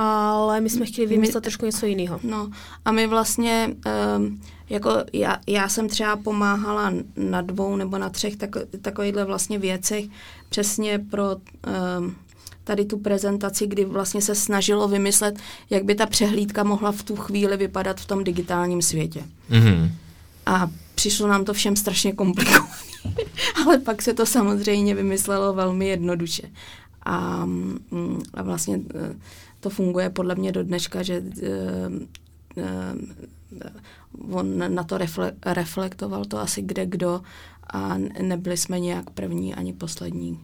ale 0.00 0.60
my 0.60 0.70
jsme 0.70 0.86
chtěli 0.86 1.06
vymyslet 1.06 1.34
my, 1.34 1.40
trošku 1.40 1.66
něco 1.66 1.86
jiného. 1.86 2.20
No 2.22 2.50
a 2.84 2.92
my 2.92 3.06
vlastně, 3.06 3.76
um, 4.16 4.40
jako 4.70 4.90
já, 5.12 5.38
já 5.46 5.68
jsem 5.68 5.88
třeba 5.88 6.16
pomáhala 6.16 6.92
na 7.16 7.40
dvou 7.40 7.76
nebo 7.76 7.98
na 7.98 8.08
třech 8.08 8.36
tako, 8.36 8.60
takovýchhle 8.80 9.24
vlastně 9.24 9.58
věcech 9.58 10.04
přesně 10.48 10.98
pro 10.98 11.36
um, 11.36 12.16
tady 12.64 12.84
tu 12.84 12.98
prezentaci, 12.98 13.66
kdy 13.66 13.84
vlastně 13.84 14.22
se 14.22 14.34
snažilo 14.34 14.88
vymyslet, 14.88 15.38
jak 15.70 15.84
by 15.84 15.94
ta 15.94 16.06
přehlídka 16.06 16.64
mohla 16.64 16.92
v 16.92 17.02
tu 17.02 17.16
chvíli 17.16 17.56
vypadat 17.56 18.00
v 18.00 18.06
tom 18.06 18.24
digitálním 18.24 18.82
světě. 18.82 19.22
Mm-hmm. 19.50 19.90
A 20.46 20.70
přišlo 20.94 21.28
nám 21.28 21.44
to 21.44 21.52
všem 21.52 21.76
strašně 21.76 22.12
komplikované. 22.12 22.72
ale 23.66 23.78
pak 23.78 24.02
se 24.02 24.14
to 24.14 24.26
samozřejmě 24.26 24.94
vymyslelo 24.94 25.52
velmi 25.52 25.88
jednoduše. 25.88 26.42
A, 27.02 27.44
mm, 27.44 28.22
a 28.34 28.42
vlastně 28.42 28.80
eh, 28.94 29.14
to 29.60 29.70
funguje 29.70 30.10
podle 30.10 30.34
mě 30.34 30.52
do 30.52 30.62
dneška, 30.62 31.02
že 31.02 31.20
uh, 31.20 31.26
uh, 32.56 34.36
on 34.38 34.74
na 34.74 34.84
to 34.84 34.98
refle, 34.98 35.32
reflektoval 35.46 36.24
to 36.24 36.38
asi 36.38 36.62
kde 36.62 36.86
kdo 36.86 37.20
a 37.72 37.98
nebyli 38.22 38.56
jsme 38.56 38.80
nějak 38.80 39.10
první 39.10 39.54
ani 39.54 39.72
poslední, 39.72 40.40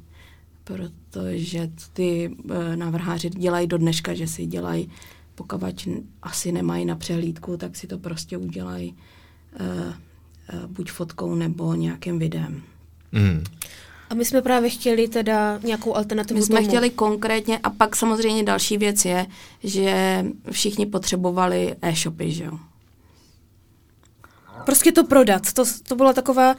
protože 0.65 1.71
ty 1.93 2.29
uh, 2.29 2.77
návrháři 2.77 3.31
dělají 3.31 3.67
do 3.67 3.79
dneška, 3.79 4.15
že 4.15 4.27
si 4.27 4.47
dělají, 4.47 4.91
pokud 5.35 5.61
asi 6.23 6.53
nemají 6.53 6.85
na 6.85 6.97
přehlídku, 6.97 7.57
tak 7.57 7.77
si 7.77 7.87
to 7.87 7.99
prostě 7.99 8.37
udělají 8.37 8.95
uh, 9.61 9.67
uh, 9.67 10.67
buď 10.67 10.91
fotkou 10.91 11.35
nebo 11.35 11.75
nějakým 11.75 12.19
videem. 12.19 12.63
Mm. 13.13 13.45
A 14.11 14.15
my 14.15 14.25
jsme 14.25 14.43
právě 14.43 14.71
chtěli 14.71 15.09
teda 15.09 15.61
nějakou 15.65 15.97
alternativu 15.97 16.41
My 16.41 16.47
jsme 16.47 16.57
tomu. 16.57 16.69
chtěli 16.69 16.91
konkrétně 16.91 17.59
a 17.59 17.71
pak 17.71 17.97
samozřejmě 17.97 18.43
další 18.43 18.79
věc 18.79 19.05
je, 19.05 19.27
že 19.65 20.25
všichni 20.51 20.87
potřebovali 20.87 21.77
e-shopy, 21.83 22.33
že 22.33 22.45
jo. 22.45 22.59
Prostě 24.65 24.93
to 24.93 25.05
prodat. 25.05 25.53
To, 25.53 25.65
to 25.89 25.97
byla 25.97 26.13
taková, 26.13 26.57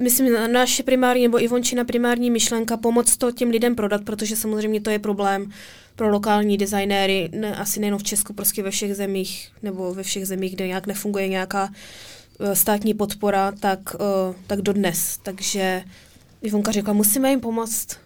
myslím, 0.00 0.52
naše 0.52 0.82
primární 0.82 1.22
nebo 1.22 1.42
Ivončina 1.42 1.84
primární 1.84 2.30
myšlenka 2.30 2.76
pomoct 2.76 3.16
to 3.16 3.32
těm 3.32 3.50
lidem 3.50 3.74
prodat, 3.74 4.04
protože 4.04 4.36
samozřejmě 4.36 4.80
to 4.80 4.90
je 4.90 4.98
problém 4.98 5.50
pro 5.96 6.08
lokální 6.08 6.58
designéry, 6.58 7.28
ne, 7.32 7.56
asi 7.56 7.80
nejen 7.80 7.98
v 7.98 8.02
Česku, 8.02 8.32
prostě 8.32 8.62
ve 8.62 8.70
všech 8.70 8.94
zemích, 8.94 9.52
nebo 9.62 9.94
ve 9.94 10.02
všech 10.02 10.26
zemích, 10.26 10.54
kde 10.54 10.66
nějak 10.66 10.86
nefunguje 10.86 11.28
nějaká 11.28 11.64
uh, 12.40 12.52
státní 12.52 12.94
podpora, 12.94 13.52
tak, 13.52 13.94
uh, 13.94 14.34
tak 14.46 14.60
dodnes. 14.60 15.18
Takže 15.22 15.84
Ivonka 16.42 16.72
řekla, 16.72 16.92
musíme 16.92 17.30
jim 17.30 17.40
pomoct 17.40 17.96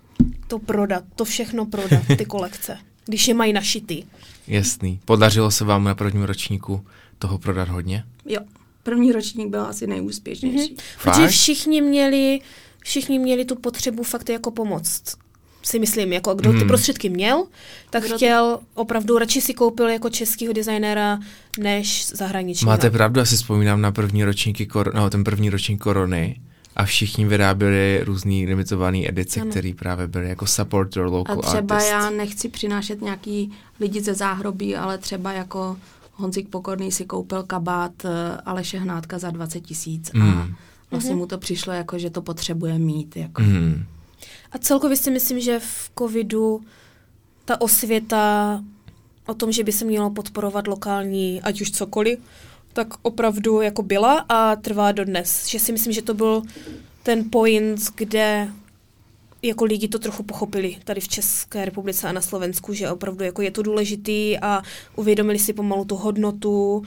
to 0.47 0.59
prodat, 0.59 1.05
to 1.14 1.25
všechno 1.25 1.66
prodat, 1.66 2.03
ty 2.18 2.25
kolekce, 2.25 2.79
když 3.07 3.29
je 3.29 3.35
mají 3.35 3.53
našitý. 3.53 4.05
Jasný. 4.47 5.01
Podařilo 5.05 5.51
se 5.51 5.64
vám 5.64 5.85
na 5.85 5.94
prvním 5.94 6.23
ročníku 6.23 6.87
toho 7.18 7.38
prodat 7.38 7.68
hodně? 7.68 8.05
Jo. 8.27 8.40
První 8.83 9.12
ročník 9.12 9.49
byl 9.49 9.66
asi 9.66 9.87
nejúspěšnější. 9.87 10.75
Mm-hmm. 10.75 11.03
Protože 11.03 11.29
všichni 11.29 11.83
měli, 11.83 12.40
všichni 12.81 13.18
měli 13.18 13.44
tu 13.44 13.55
potřebu 13.57 14.03
fakt 14.03 14.29
jako 14.29 14.51
pomoct 14.51 15.16
si 15.66 15.79
myslím, 15.79 16.12
jako 16.12 16.35
kdo 16.35 16.53
ty 16.53 16.59
hmm. 16.59 16.68
prostředky 16.68 17.09
měl, 17.09 17.44
tak 17.90 18.05
kdo 18.05 18.16
chtěl 18.16 18.59
opravdu, 18.75 19.18
radši 19.18 19.40
si 19.40 19.55
koupil 19.55 19.88
jako 19.88 20.11
českého 20.11 20.53
designéra, 20.53 21.18
než 21.59 22.07
zahraničního. 22.09 22.70
Máte 22.70 22.90
pravdu, 22.90 23.20
asi 23.20 23.37
vzpomínám 23.37 23.81
na 23.81 23.92
první 23.92 24.25
ročníky, 24.25 24.66
kor- 24.66 24.94
no, 24.94 25.11
ten 25.11 25.25
první 25.25 25.51
ročník 25.51 25.83
korony, 25.83 26.40
a 26.77 26.85
všichni 26.85 27.25
vyráběli 27.25 28.01
různý 28.05 28.47
limitované 28.47 29.09
edice, 29.09 29.41
které 29.41 29.73
právě 29.79 30.07
byly 30.07 30.29
jako 30.29 30.47
support 30.47 30.97
your 30.97 31.07
local 31.07 31.39
A 31.39 31.43
třeba 31.43 31.75
artist. 31.75 31.91
já 31.91 32.11
nechci 32.11 32.49
přinášet 32.49 33.03
nějaký 33.03 33.53
lidi 33.81 34.01
ze 34.01 34.15
záhrobí, 34.15 34.77
ale 34.77 34.99
třeba 34.99 35.33
jako 35.33 35.77
Honzik 36.13 36.49
Pokorný 36.49 36.93
si 36.93 37.05
koupil 37.05 37.43
kabát 37.43 38.05
eh, 38.05 38.09
Aleše 38.45 38.79
Hnátka 38.79 39.19
za 39.19 39.31
20 39.31 39.61
tisíc 39.61 40.13
mm. 40.13 40.23
a 40.23 40.25
hmm. 40.25 40.55
vlastně 40.91 41.15
mm-hmm. 41.15 41.19
mu 41.19 41.27
to 41.27 41.39
přišlo 41.39 41.73
jako, 41.73 41.99
že 41.99 42.11
to 42.11 42.23
potřebuje 42.23 42.79
mít. 42.79 43.17
Jako. 43.17 43.43
Mm. 43.43 43.85
A 44.53 44.59
celkově 44.59 44.97
si 44.97 45.11
myslím, 45.11 45.41
že 45.41 45.59
v 45.59 45.91
covidu 45.99 46.61
ta 47.45 47.61
osvěta 47.61 48.61
o 49.27 49.35
tom, 49.35 49.53
že 49.53 49.65
by 49.65 49.73
se 49.73 49.85
mělo 49.85 50.11
podporovat 50.11 50.67
lokální, 50.67 51.43
ať 51.43 51.61
už 51.61 51.71
cokoliv, 51.71 52.19
tak 52.75 52.95
opravdu 53.03 53.61
jako 53.61 53.83
byla 53.83 54.25
a 54.29 54.57
trvá 54.57 54.93
dodnes. 54.93 55.47
Že 55.47 55.59
si 55.59 55.73
myslím, 55.73 55.93
že 55.93 56.03
to 56.03 56.15
byl 56.15 56.43
ten 57.03 57.31
point, 57.31 57.81
kde 57.95 58.49
jako 59.43 59.65
lidi 59.65 59.89
to 59.89 59.99
trochu 59.99 60.23
pochopili 60.23 60.77
tady 60.85 61.01
v 61.01 61.09
České 61.09 61.65
republice 61.65 62.09
a 62.09 62.13
na 62.13 62.21
Slovensku, 62.21 62.73
že 62.73 62.91
opravdu 62.91 63.25
jako 63.25 63.43
je 63.43 63.51
to 63.51 63.63
důležitý 63.63 64.39
a 64.39 64.63
uvědomili 64.97 65.39
si 65.39 65.53
pomalu 65.53 65.85
tu 65.85 65.97
hodnotu, 65.97 66.83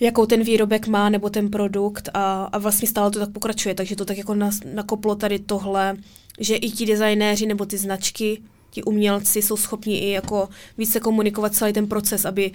jakou 0.00 0.26
ten 0.26 0.42
výrobek 0.42 0.86
má 0.86 1.08
nebo 1.08 1.30
ten 1.30 1.50
produkt 1.50 2.08
a, 2.14 2.44
a 2.52 2.58
vlastně 2.58 2.88
stále 2.88 3.10
to 3.10 3.18
tak 3.18 3.30
pokračuje, 3.30 3.74
takže 3.74 3.96
to 3.96 4.04
tak 4.04 4.18
jako 4.18 4.34
nas, 4.34 4.60
nakoplo 4.74 5.14
tady 5.14 5.38
tohle, 5.38 5.96
že 6.40 6.56
i 6.56 6.70
ti 6.70 6.86
designéři 6.86 7.46
nebo 7.46 7.66
ty 7.66 7.78
značky, 7.78 8.42
ti 8.70 8.82
umělci 8.82 9.42
jsou 9.42 9.56
schopni 9.56 9.98
i 9.98 10.10
jako 10.10 10.48
více 10.78 11.00
komunikovat 11.00 11.54
celý 11.54 11.72
ten 11.72 11.86
proces, 11.86 12.24
aby 12.24 12.52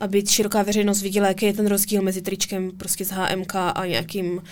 aby 0.00 0.26
široká 0.26 0.62
veřejnost 0.62 1.02
viděla, 1.02 1.28
jaký 1.28 1.46
je 1.46 1.52
ten 1.52 1.66
rozdíl 1.66 2.02
mezi 2.02 2.22
tričkem 2.22 2.70
prostě 2.76 3.04
z 3.04 3.10
HMK 3.10 3.54
a 3.54 3.86
nějakým, 3.86 4.42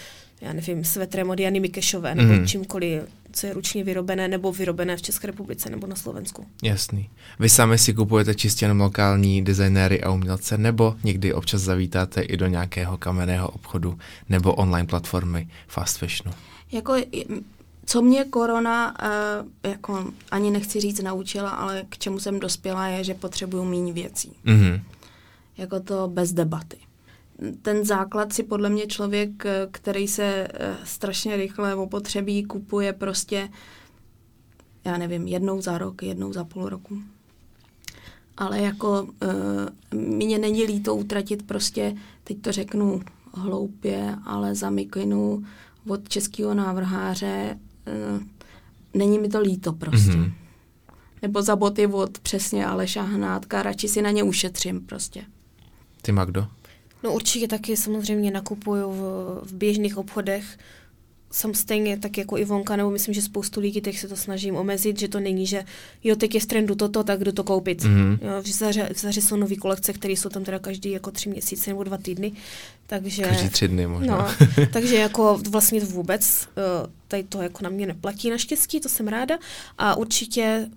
já 0.41 0.53
nevím, 0.53 0.85
svetrem 0.85 1.31
od 1.31 1.41
Jany 1.41 1.61
Mikešové, 1.61 2.15
nebo 2.15 2.33
mm. 2.33 2.47
čímkoliv, 2.47 3.03
co 3.33 3.47
je 3.47 3.53
ručně 3.53 3.85
vyrobené, 3.85 4.29
nebo 4.29 4.53
vyrobené 4.53 4.97
v 4.97 5.03
České 5.03 5.27
republice, 5.27 5.71
nebo 5.71 5.87
na 5.87 5.97
Slovensku. 5.97 6.47
Jasný. 6.63 7.11
Vy 7.39 7.49
sami 7.49 7.79
si 7.79 7.95
kupujete 7.95 8.35
čistě 8.35 8.65
jenom 8.65 8.81
lokální 8.81 9.45
designéry 9.45 10.03
a 10.03 10.11
umělce, 10.11 10.59
nebo 10.59 10.97
někdy 11.05 11.35
občas 11.35 11.61
zavítáte 11.61 12.21
i 12.21 12.37
do 12.37 12.47
nějakého 12.47 12.99
kamenného 12.99 13.49
obchodu, 13.49 13.99
nebo 14.29 14.55
online 14.55 14.87
platformy 14.87 15.49
fast 15.69 15.99
fashionu? 15.99 16.37
Jako 16.73 16.97
co 17.87 18.03
mě 18.03 18.25
korona, 18.25 18.95
uh, 19.03 19.71
jako 19.71 20.13
ani 20.31 20.51
nechci 20.51 20.81
říct 20.81 21.01
naučila, 21.01 21.51
ale 21.51 21.85
k 21.89 21.99
čemu 21.99 22.21
jsem 22.21 22.41
dospěla 22.41 22.87
je, 22.87 23.05
že 23.05 23.15
potřebuju 23.15 23.65
méně 23.65 23.93
věcí. 23.93 24.33
Mm-hmm 24.47 24.81
jako 25.59 25.81
to 25.81 26.09
bez 26.09 26.33
debaty. 26.33 26.77
Ten 27.63 27.85
základ 27.85 28.33
si 28.33 28.43
podle 28.43 28.71
mě 28.71 28.87
člověk, 28.87 29.45
který 29.71 30.09
se 30.09 30.49
eh, 30.51 30.77
strašně 30.85 31.37
rychle 31.37 31.75
opotřebí, 31.75 32.45
kupuje 32.45 32.93
prostě, 32.93 33.49
já 34.85 34.99
nevím, 34.99 35.27
jednou 35.27 35.61
za 35.61 35.79
rok, 35.79 36.03
jednou 36.03 36.33
za 36.33 36.45
půl 36.45 36.69
roku. 36.69 36.99
Ale 38.37 38.61
jako 38.61 39.03
uh, 39.03 40.01
mě 40.01 40.39
není 40.39 40.65
líto 40.65 40.95
utratit 40.95 41.47
prostě, 41.47 41.95
teď 42.25 42.41
to 42.41 42.53
řeknu 42.53 43.01
hloupě, 43.35 44.17
ale 44.25 44.55
za 44.55 44.71
mikinu 44.71 45.45
od 45.89 46.09
českého 46.09 46.55
návrháře 46.55 47.59
uh, 48.17 48.23
není 48.95 49.19
mi 49.19 49.29
to 49.29 49.41
líto 49.41 49.73
prostě. 49.73 50.13
Mm-hmm. 50.13 50.33
Nebo 51.23 51.43
za 51.43 51.57
boty 51.57 51.87
od 51.87 52.19
přesně 52.19 52.67
Aleša 52.67 53.03
Hnátka, 53.03 53.63
radši 53.63 53.89
si 53.89 54.03
na 54.03 54.11
ně 54.11 54.23
ušetřím 54.23 54.81
prostě. 54.81 55.25
Ty 56.09 56.13
Magdo? 56.13 56.47
No 57.03 57.13
určitě 57.13 57.49
taky 57.49 57.77
samozřejmě 57.77 58.31
nakupuju 58.31 58.93
v, 58.93 59.03
v 59.43 59.55
běžných 59.55 59.97
obchodech. 59.97 60.59
Jsem 61.31 61.55
stejně 61.55 61.99
tak 61.99 62.19
jako 62.19 62.39
Ivonka, 62.39 62.77
nebo 62.77 62.91
myslím, 62.91 63.15
že 63.15 63.23
spoustu 63.23 63.61
lidí 63.61 63.81
teď 63.81 63.99
se 63.99 64.09
to 64.09 64.17
snažím 64.17 64.57
omezit, 64.57 64.99
že 64.99 65.09
to 65.09 65.21
není, 65.21 65.47
že 65.47 65.65
jo, 66.05 66.17
teď 66.17 66.35
je 66.35 66.41
v 66.41 66.47
trendu 66.47 66.75
toto, 66.75 67.05
tak 67.05 67.25
jdu 67.25 67.33
to 67.33 67.45
koupit. 67.45 67.83
Mm-hmm. 67.83 68.19
Jo, 68.23 68.43
v, 68.43 68.47
zaře, 68.47 68.89
v 68.95 69.01
zaře 69.01 69.21
jsou 69.21 69.37
nové 69.37 69.57
kolekce, 69.57 69.93
které 69.93 70.13
jsou 70.13 70.29
tam 70.29 70.45
teda 70.45 70.59
každý 70.59 70.91
jako 70.91 71.11
tři 71.11 71.29
měsíce 71.29 71.71
nebo 71.71 71.85
dva 71.85 71.97
týdny. 71.97 72.33
Takže, 72.87 73.23
každý 73.23 73.49
tři 73.49 73.69
dny 73.69 73.87
možná. 73.87 74.17
No, 74.17 74.47
takže 74.73 74.97
jako 74.97 75.41
vlastně 75.51 75.81
vůbec 75.81 76.49
uh, 76.57 76.91
tady 77.09 77.23
to 77.23 77.43
jako 77.43 77.59
na 77.65 77.71
mě 77.71 77.87
neplatí 77.87 78.31
naštěstí, 78.31 78.81
to 78.81 78.89
jsem 78.89 79.09
ráda. 79.09 79.39
A 79.79 79.95
určitě 79.95 80.69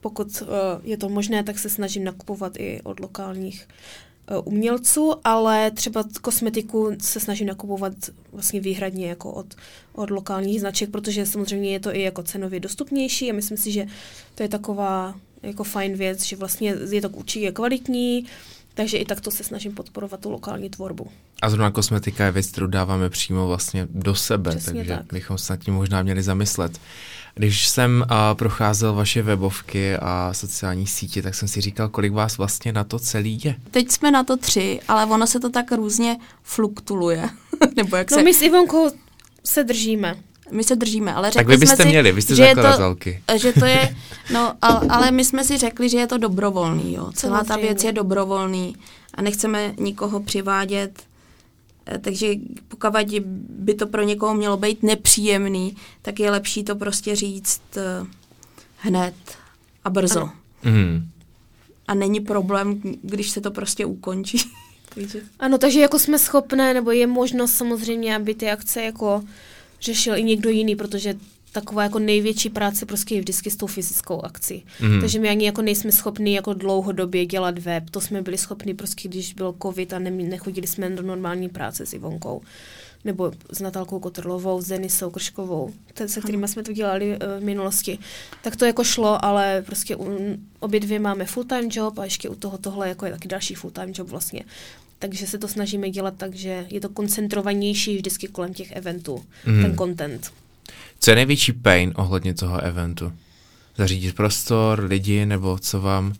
pokud 0.00 0.42
uh, 0.42 0.48
je 0.82 0.96
to 0.96 1.08
možné, 1.08 1.44
tak 1.44 1.58
se 1.58 1.70
snažím 1.70 2.04
nakupovat 2.04 2.52
i 2.56 2.80
od 2.82 3.00
lokálních 3.00 3.66
Eh, 3.66 4.13
umělců, 4.44 5.14
ale 5.24 5.70
třeba 5.70 6.04
kosmetiku 6.20 6.90
se 7.00 7.20
snažím 7.20 7.46
nakupovat 7.46 7.92
vlastně 8.32 8.60
výhradně 8.60 9.08
jako 9.08 9.32
od, 9.32 9.46
od 9.92 10.10
lokálních 10.10 10.60
značek, 10.60 10.90
protože 10.90 11.26
samozřejmě 11.26 11.70
je 11.72 11.80
to 11.80 11.96
i 11.96 12.02
jako 12.02 12.22
cenově 12.22 12.60
dostupnější 12.60 13.30
a 13.30 13.34
myslím 13.34 13.58
si, 13.58 13.72
že 13.72 13.86
to 14.34 14.42
je 14.42 14.48
taková 14.48 15.14
jako 15.42 15.64
fajn 15.64 15.94
věc, 15.94 16.24
že 16.24 16.36
vlastně 16.36 16.74
je 16.90 17.00
to 17.00 17.08
určitě 17.08 17.52
kvalitní, 17.52 18.26
takže 18.74 18.98
i 18.98 19.04
takto 19.04 19.30
se 19.30 19.44
snažím 19.44 19.72
podporovat 19.72 20.20
tu 20.20 20.30
lokální 20.30 20.70
tvorbu. 20.70 21.08
A 21.42 21.50
zrovna 21.50 21.70
kosmetika 21.70 22.24
je 22.24 22.32
věc, 22.32 22.46
kterou 22.50 22.66
dáváme 22.66 23.10
přímo 23.10 23.46
vlastně 23.46 23.86
do 23.90 24.14
sebe, 24.14 24.50
Přesně 24.50 24.72
takže 24.72 24.96
tak. 24.96 25.12
bychom 25.12 25.38
se 25.38 25.52
nad 25.52 25.60
tím 25.60 25.74
možná 25.74 26.02
měli 26.02 26.22
zamyslet. 26.22 26.80
Když 27.34 27.68
jsem 27.68 28.04
uh, 28.10 28.16
procházel 28.34 28.94
vaše 28.94 29.22
webovky 29.22 29.96
a 29.96 30.30
sociální 30.32 30.86
sítě, 30.86 31.22
tak 31.22 31.34
jsem 31.34 31.48
si 31.48 31.60
říkal, 31.60 31.88
kolik 31.88 32.12
vás 32.12 32.38
vlastně 32.38 32.72
na 32.72 32.84
to 32.84 32.98
celý 32.98 33.40
je. 33.44 33.54
Teď 33.70 33.90
jsme 33.90 34.10
na 34.10 34.24
to 34.24 34.36
tři, 34.36 34.80
ale 34.88 35.06
ono 35.06 35.26
se 35.26 35.40
to 35.40 35.50
tak 35.50 35.72
různě 35.72 36.16
fluktuluje. 36.42 37.28
Nebo 37.76 37.96
jak 37.96 38.10
no 38.10 38.16
se... 38.16 38.22
my 38.22 38.34
s 38.34 38.42
Ivonkou 38.42 38.90
se 39.44 39.64
držíme. 39.64 40.16
My 40.50 40.64
se 40.64 40.76
držíme, 40.76 41.14
ale 41.14 41.30
řekli 41.30 41.44
tak 41.44 41.46
vy 41.46 41.56
byste 41.56 41.76
jsme 41.76 41.84
měli, 41.84 42.12
vy 42.12 42.22
jste 42.22 42.34
že 42.34 42.46
zakladatelky. 42.46 43.22
To, 43.26 43.38
že 43.38 43.52
to 43.52 43.64
je, 43.64 43.96
no, 44.32 44.54
ale, 44.62 44.80
ale 44.88 45.10
my 45.10 45.24
jsme 45.24 45.44
si 45.44 45.58
řekli, 45.58 45.88
že 45.88 45.98
je 45.98 46.06
to 46.06 46.18
dobrovolný, 46.18 46.94
jo. 46.94 47.12
Celá 47.14 47.44
ta 47.44 47.56
věc 47.56 47.84
je 47.84 47.92
dobrovolný 47.92 48.76
a 49.14 49.22
nechceme 49.22 49.74
nikoho 49.78 50.20
přivádět 50.20 51.02
takže 52.00 52.34
pokud 52.68 52.92
by 53.48 53.74
to 53.74 53.86
pro 53.86 54.02
někoho 54.02 54.34
mělo 54.34 54.56
být 54.56 54.82
nepříjemný, 54.82 55.76
tak 56.02 56.20
je 56.20 56.30
lepší 56.30 56.64
to 56.64 56.76
prostě 56.76 57.16
říct 57.16 57.62
uh, 57.76 58.06
hned 58.76 59.14
a 59.84 59.90
brzo. 59.90 60.30
Mm. 60.62 61.08
A 61.88 61.94
není 61.94 62.20
problém, 62.20 62.80
když 63.02 63.30
se 63.30 63.40
to 63.40 63.50
prostě 63.50 63.86
ukončí. 63.86 64.38
takže. 64.94 65.20
Ano, 65.38 65.58
takže 65.58 65.80
jako 65.80 65.98
jsme 65.98 66.18
schopné, 66.18 66.74
nebo 66.74 66.90
je 66.90 67.06
možnost 67.06 67.54
samozřejmě, 67.54 68.16
aby 68.16 68.34
ty 68.34 68.50
akce 68.50 68.82
jako 68.82 69.24
řešil 69.80 70.16
i 70.16 70.22
někdo 70.22 70.50
jiný, 70.50 70.76
protože 70.76 71.14
taková 71.54 71.82
jako 71.82 71.98
největší 71.98 72.50
práce 72.50 72.86
prostě 72.86 73.14
je 73.14 73.20
vždycky 73.20 73.50
s 73.50 73.56
tou 73.56 73.66
fyzickou 73.66 74.20
akcí. 74.20 74.64
Mm. 74.80 75.00
Takže 75.00 75.20
my 75.20 75.28
ani 75.28 75.46
jako 75.46 75.62
nejsme 75.62 75.92
schopni 75.92 76.34
jako 76.34 76.54
dlouhodobě 76.54 77.26
dělat 77.26 77.58
web. 77.58 77.90
To 77.90 78.00
jsme 78.00 78.22
byli 78.22 78.38
schopni 78.38 78.74
prostě, 78.74 79.08
když 79.08 79.34
byl 79.34 79.54
covid 79.62 79.92
a 79.92 79.98
ne, 79.98 80.10
nechodili 80.10 80.66
jsme 80.66 80.90
do 80.90 81.02
normální 81.02 81.48
práce 81.48 81.86
s 81.86 81.92
Ivonkou 81.92 82.42
nebo 83.04 83.32
s 83.52 83.60
Natálkou 83.60 84.00
Kotrlovou, 84.00 84.60
s 84.60 84.68
Denisou 84.68 85.10
Krškovou, 85.10 85.72
se 86.06 86.20
kterými 86.20 86.48
jsme 86.48 86.62
to 86.62 86.72
dělali 86.72 87.08
uh, 87.08 87.40
v 87.40 87.44
minulosti. 87.44 87.98
Tak 88.42 88.56
to 88.56 88.64
jako 88.64 88.84
šlo, 88.84 89.24
ale 89.24 89.62
prostě 89.66 89.96
un, 89.96 90.36
obě 90.60 90.80
dvě 90.80 90.98
máme 90.98 91.24
full-time 91.24 91.68
job 91.70 91.98
a 91.98 92.04
ještě 92.04 92.28
u 92.28 92.34
toho 92.34 92.58
tohle 92.58 92.88
jako 92.88 93.06
je 93.06 93.12
taky 93.12 93.28
další 93.28 93.54
full-time 93.54 93.92
job 93.94 94.08
vlastně. 94.08 94.44
Takže 94.98 95.26
se 95.26 95.38
to 95.38 95.48
snažíme 95.48 95.90
dělat 95.90 96.14
tak, 96.16 96.34
že 96.34 96.66
je 96.70 96.80
to 96.80 96.88
koncentrovanější 96.88 97.96
vždycky 97.96 98.28
kolem 98.28 98.54
těch 98.54 98.72
eventů, 98.72 99.24
mm. 99.46 99.62
ten 99.62 99.76
content. 99.76 100.32
Co 101.00 101.10
je 101.10 101.14
největší 101.14 101.52
pain 101.52 101.92
ohledně 101.96 102.34
toho 102.34 102.60
eventu? 102.60 103.12
Zařídit 103.76 104.16
prostor, 104.16 104.84
lidi, 104.84 105.26
nebo 105.26 105.58
co 105.58 105.80
vám 105.80 106.14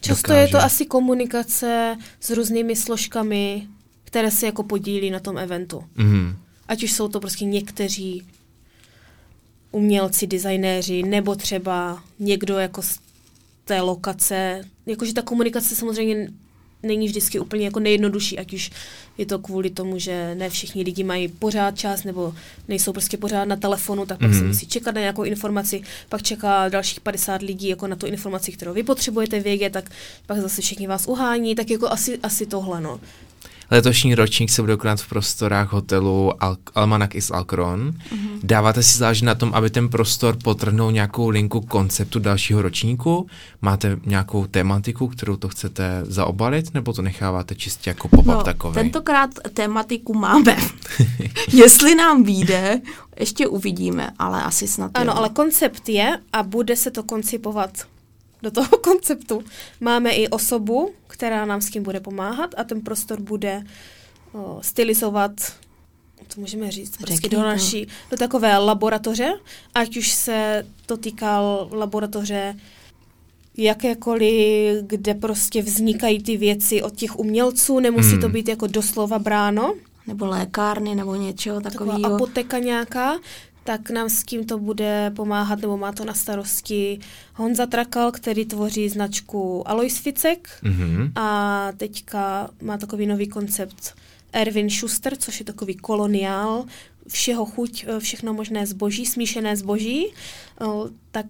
Často 0.00 0.28
dokáže? 0.28 0.40
je 0.40 0.48
to 0.48 0.58
asi 0.58 0.86
komunikace 0.86 1.96
s 2.20 2.30
různými 2.30 2.76
složkami, 2.76 3.66
které 4.04 4.30
se 4.30 4.46
jako 4.46 4.62
podílí 4.62 5.10
na 5.10 5.20
tom 5.20 5.38
eventu. 5.38 5.84
Mm. 5.96 6.36
Ať 6.68 6.82
už 6.82 6.92
jsou 6.92 7.08
to 7.08 7.20
prostě 7.20 7.44
někteří 7.44 8.22
umělci, 9.70 10.26
designéři, 10.26 11.02
nebo 11.02 11.34
třeba 11.34 12.02
někdo 12.18 12.58
jako 12.58 12.82
z 12.82 12.98
té 13.64 13.80
lokace. 13.80 14.64
Jakože 14.86 15.14
ta 15.14 15.22
komunikace 15.22 15.74
samozřejmě 15.74 16.28
není 16.82 17.06
vždycky 17.06 17.38
úplně 17.38 17.64
jako 17.64 17.80
nejjednodušší, 17.80 18.38
ať 18.38 18.52
už 18.52 18.70
je 19.18 19.26
to 19.26 19.38
kvůli 19.38 19.70
tomu, 19.70 19.98
že 19.98 20.34
ne 20.34 20.50
všichni 20.50 20.82
lidi 20.82 21.04
mají 21.04 21.28
pořád 21.28 21.78
čas 21.78 22.04
nebo 22.04 22.34
nejsou 22.68 22.92
prostě 22.92 23.16
pořád 23.16 23.44
na 23.44 23.56
telefonu, 23.56 24.06
tak 24.06 24.18
pak 24.18 24.30
mm. 24.30 24.38
si 24.38 24.44
musí 24.44 24.66
čekat 24.66 24.94
na 24.94 25.00
nějakou 25.00 25.22
informaci, 25.22 25.82
pak 26.08 26.22
čeká 26.22 26.68
dalších 26.68 27.00
50 27.00 27.42
lidí 27.42 27.68
jako 27.68 27.86
na 27.86 27.96
tu 27.96 28.06
informaci, 28.06 28.52
kterou 28.52 28.72
vy 28.72 28.82
potřebujete 28.82 29.40
vědět, 29.40 29.72
tak 29.72 29.90
pak 30.26 30.38
zase 30.38 30.62
všichni 30.62 30.86
vás 30.86 31.06
uhání, 31.06 31.54
tak 31.54 31.70
jako 31.70 31.88
asi, 31.88 32.18
asi 32.22 32.46
tohle, 32.46 32.80
no. 32.80 33.00
Letošní 33.70 34.14
ročník 34.14 34.50
se 34.50 34.62
bude 34.62 34.76
konat 34.76 35.00
v 35.00 35.08
prostorách 35.08 35.72
hotelu 35.72 36.32
Al- 36.40 36.56
Almanak 36.74 37.14
is 37.14 37.30
Alcron. 37.30 37.90
Mm-hmm. 37.90 38.38
Dáváte 38.42 38.82
si 38.82 38.98
záležet 38.98 39.24
na 39.24 39.34
tom, 39.34 39.50
aby 39.54 39.70
ten 39.70 39.88
prostor 39.88 40.36
potrhnul 40.44 40.92
nějakou 40.92 41.28
linku 41.28 41.60
konceptu 41.60 42.18
dalšího 42.18 42.62
ročníku? 42.62 43.26
Máte 43.62 43.96
nějakou 44.06 44.46
tematiku, 44.46 45.08
kterou 45.08 45.36
to 45.36 45.48
chcete 45.48 46.00
zaobalit, 46.02 46.74
nebo 46.74 46.92
to 46.92 47.02
necháváte 47.02 47.54
čistě 47.54 47.90
jako 47.90 48.08
pop-up 48.08 48.26
no, 48.26 48.42
takový? 48.42 48.74
tentokrát 48.74 49.30
tematiku 49.54 50.14
máme. 50.14 50.56
Jestli 51.52 51.94
nám 51.94 52.22
vyjde, 52.22 52.80
ještě 53.20 53.46
uvidíme, 53.46 54.10
ale 54.18 54.42
asi 54.42 54.68
snad 54.68 54.90
Ano, 54.94 55.12
jo. 55.12 55.18
ale 55.18 55.28
koncept 55.28 55.88
je 55.88 56.18
a 56.32 56.42
bude 56.42 56.76
se 56.76 56.90
to 56.90 57.02
koncipovat 57.02 57.70
do 58.46 58.50
toho 58.50 58.68
konceptu. 58.88 59.42
Máme 59.80 60.10
i 60.10 60.28
osobu, 60.28 60.90
která 61.06 61.44
nám 61.44 61.60
s 61.60 61.70
tím 61.70 61.82
bude 61.82 62.00
pomáhat 62.00 62.54
a 62.56 62.64
ten 62.64 62.80
prostor 62.80 63.20
bude 63.20 63.62
o, 64.32 64.58
stylizovat 64.62 65.32
co 66.28 66.40
můžeme 66.40 66.70
říct, 66.70 66.96
prostě 66.96 67.28
do 67.28 67.42
naší, 67.42 67.86
do 68.10 68.16
takové 68.16 68.58
laboratoře, 68.58 69.32
ať 69.74 69.96
už 69.96 70.12
se 70.12 70.66
to 70.86 70.96
týkal 70.96 71.68
laboratoře 71.72 72.54
jakékoliv, 73.56 74.82
kde 74.86 75.14
prostě 75.14 75.62
vznikají 75.62 76.22
ty 76.22 76.36
věci 76.36 76.82
od 76.82 76.96
těch 76.96 77.18
umělců, 77.18 77.80
nemusí 77.80 78.10
Hmm. 78.12 78.20
to 78.20 78.28
být 78.28 78.48
jako 78.48 78.66
doslova 78.66 79.18
bráno, 79.18 79.74
Nebo 80.06 80.26
lékárny, 80.26 80.94
nebo 80.94 81.14
něčeho 81.14 81.60
taková 81.60 81.92
takového. 81.92 82.14
apoteka 82.14 82.58
nějaká, 82.58 83.16
tak 83.66 83.90
nám 83.90 84.08
s 84.08 84.22
tím 84.22 84.46
to 84.46 84.58
bude 84.58 85.10
pomáhat, 85.16 85.60
nebo 85.60 85.76
má 85.76 85.92
to 85.92 86.04
na 86.04 86.14
starosti 86.14 86.98
Honza 87.34 87.66
Trakal, 87.66 88.12
který 88.12 88.44
tvoří 88.44 88.88
značku 88.88 89.68
Alois 89.68 89.98
Ficek. 89.98 90.48
Mm-hmm. 90.62 91.12
a 91.16 91.72
teďka 91.76 92.50
má 92.62 92.78
takový 92.78 93.06
nový 93.06 93.28
koncept 93.28 93.94
Erwin 94.32 94.70
Schuster, 94.70 95.16
což 95.16 95.38
je 95.38 95.44
takový 95.44 95.74
koloniál, 95.74 96.64
všeho 97.08 97.46
chuť, 97.46 97.86
všechno 97.98 98.34
možné 98.34 98.66
zboží, 98.66 99.06
smíšené 99.06 99.56
zboží, 99.56 100.06
tak 101.10 101.26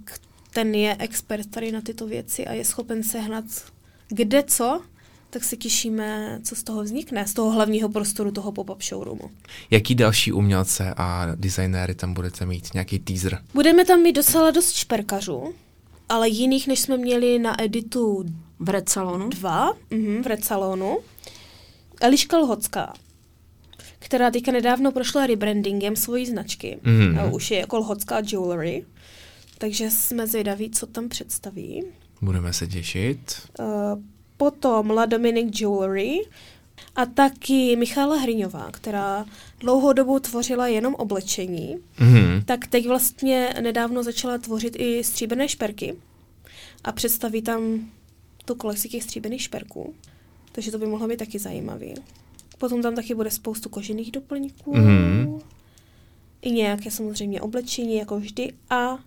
ten 0.53 0.75
je 0.75 0.97
expert 0.99 1.51
tady 1.51 1.73
na 1.73 1.81
tyto 1.81 2.07
věci 2.07 2.47
a 2.47 2.53
je 2.53 2.65
schopen 2.65 3.03
sehnat 3.03 3.45
kde 4.09 4.43
co, 4.43 4.83
tak 5.31 5.45
se 5.45 5.57
těšíme, 5.57 6.41
co 6.43 6.57
z 6.57 6.63
toho 6.63 6.83
vznikne, 6.83 7.27
z 7.27 7.35
toho 7.35 7.51
hlavního 7.51 7.89
prostoru 7.89 8.31
toho 8.31 8.53
pop-up 8.53 8.83
showroomu. 8.83 9.31
Jaký 9.71 9.95
další 9.95 10.33
umělce 10.33 10.95
a 10.97 11.27
designéry 11.35 11.95
tam 11.95 12.15
budete 12.15 12.47
mít? 12.47 12.75
Nějaký 12.75 12.99
teaser? 12.99 13.43
Budeme 13.55 13.85
tam 13.85 14.03
mít 14.03 14.13
docela 14.13 14.51
dost 14.51 14.73
šperkařů, 14.73 15.55
ale 16.09 16.29
jiných, 16.29 16.67
než 16.69 16.81
jsme 16.81 16.97
měli 16.97 17.39
na 17.39 17.63
editu 17.63 18.25
V 18.59 18.69
Red 18.69 18.89
Salonu. 18.89 19.29
2 19.29 19.73
mhm, 19.91 20.23
v 20.23 20.27
Red 20.27 20.45
Salonu. 20.45 20.99
Eliška 22.01 22.39
Lhocká, 22.39 22.93
která 23.99 24.31
teďka 24.31 24.53
nedávno 24.53 24.93
prošla 24.93 25.27
rebrandingem 25.27 25.97
svojí 25.97 26.27
značky. 26.27 26.79
Mhm. 26.83 27.19
A 27.19 27.25
už 27.25 27.51
je 27.51 27.59
jako 27.59 27.79
Lhocká 27.79 28.23
Jewelry. 28.33 28.85
Takže 29.59 29.91
jsme 29.91 30.27
zvědaví, 30.27 30.71
co 30.71 30.87
tam 30.87 31.09
představí. 31.09 31.85
Budeme 32.23 32.53
se 32.53 32.67
těšit. 32.67 33.43
Uh, 33.61 33.67
potom 34.37 34.91
La 34.91 35.07
Dominic 35.07 35.61
Jewelry 35.61 36.21
a 36.97 37.07
taky 37.07 37.77
Michála 37.77 38.17
Hryňová, 38.17 38.71
která 38.71 39.27
dlouhou 39.61 39.93
dobu 39.93 40.21
tvořila 40.21 40.67
jenom 40.67 40.95
oblečení, 40.95 41.77
Mm-hmm. 41.99 42.45
tak 42.45 42.67
teď 42.67 42.87
vlastně 42.87 43.55
nedávno 43.61 44.03
začala 44.03 44.39
tvořit 44.39 44.77
i 44.79 45.05
stříbrné 45.05 45.49
šperky 45.49 45.97
a 46.85 46.93
představí 46.93 47.43
tam 47.43 47.91
tu 48.45 48.55
kolekci 48.55 48.89
těch 48.89 49.03
stříbrných 49.03 49.43
šperků. 49.43 49.95
Takže 50.53 50.71
to 50.71 50.79
by 50.79 50.87
mohlo 50.87 51.09
být 51.09 51.17
taky 51.17 51.39
zajímavý. 51.39 51.95
Potom 52.59 52.83
tam 52.83 52.95
taky 52.95 53.15
bude 53.15 53.31
spoustu 53.31 53.69
kožených 53.69 54.13
doplňků. 54.13 54.77
Mhm. 54.77 55.41
I 56.43 56.51
nějaké 56.51 56.91
samozřejmě 56.91 57.41
oblečení, 57.41 57.97
jako 57.97 58.19
vždy, 58.21 58.53
a 58.71 58.99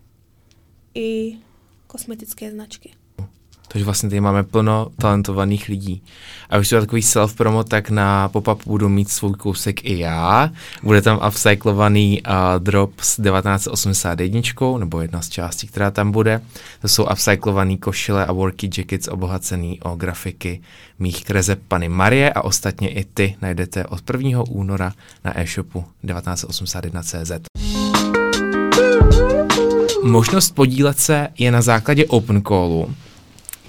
i 0.96 1.38
kosmetické 1.88 2.52
značky. 2.52 2.92
Takže 3.72 3.86
vlastně 3.86 4.10
tady 4.10 4.22
máme 4.22 4.44
plno 4.44 4.88
talentovaných 4.98 5.70
lidí. 5.70 6.04
A 6.50 6.58
už 6.58 6.70
to 6.70 6.76
je 6.76 6.82
takový 6.82 7.02
self-promo, 7.02 7.64
tak 7.64 7.90
na 7.90 8.30
pop-up 8.30 8.66
budu 8.66 8.90
mít 8.90 9.10
svůj 9.10 9.34
kousek 9.34 9.86
i 9.86 10.00
já. 10.00 10.52
Bude 10.84 11.02
tam 11.02 11.20
upcyclovaný 11.28 12.22
uh, 12.22 12.34
drop 12.60 13.00
s 13.00 13.22
1981, 13.22 14.42
nebo 14.78 15.02
jedna 15.02 15.22
z 15.22 15.30
částí, 15.30 15.68
která 15.68 15.92
tam 15.92 16.12
bude. 16.12 16.42
To 16.82 16.88
jsou 16.88 17.06
upcyclovaný 17.12 17.78
košile 17.78 18.26
a 18.26 18.32
worky 18.32 18.70
jackets 18.78 19.08
obohacený 19.08 19.80
o 19.82 19.96
grafiky 19.96 20.62
mých 21.00 21.24
kreseb 21.26 21.60
Pany 21.68 21.90
Marie 21.90 22.34
a 22.34 22.42
ostatně 22.42 22.90
i 22.90 23.04
ty 23.04 23.36
najdete 23.42 23.86
od 23.86 24.10
1. 24.10 24.44
února 24.50 24.94
na 25.26 25.40
e-shopu 25.40 25.86
1981.cz. 26.06 27.32
Možnost 30.04 30.56
podílet 30.56 31.00
se 31.00 31.28
je 31.38 31.52
na 31.52 31.62
základě 31.62 32.06
open 32.06 32.42
callu. 32.42 32.96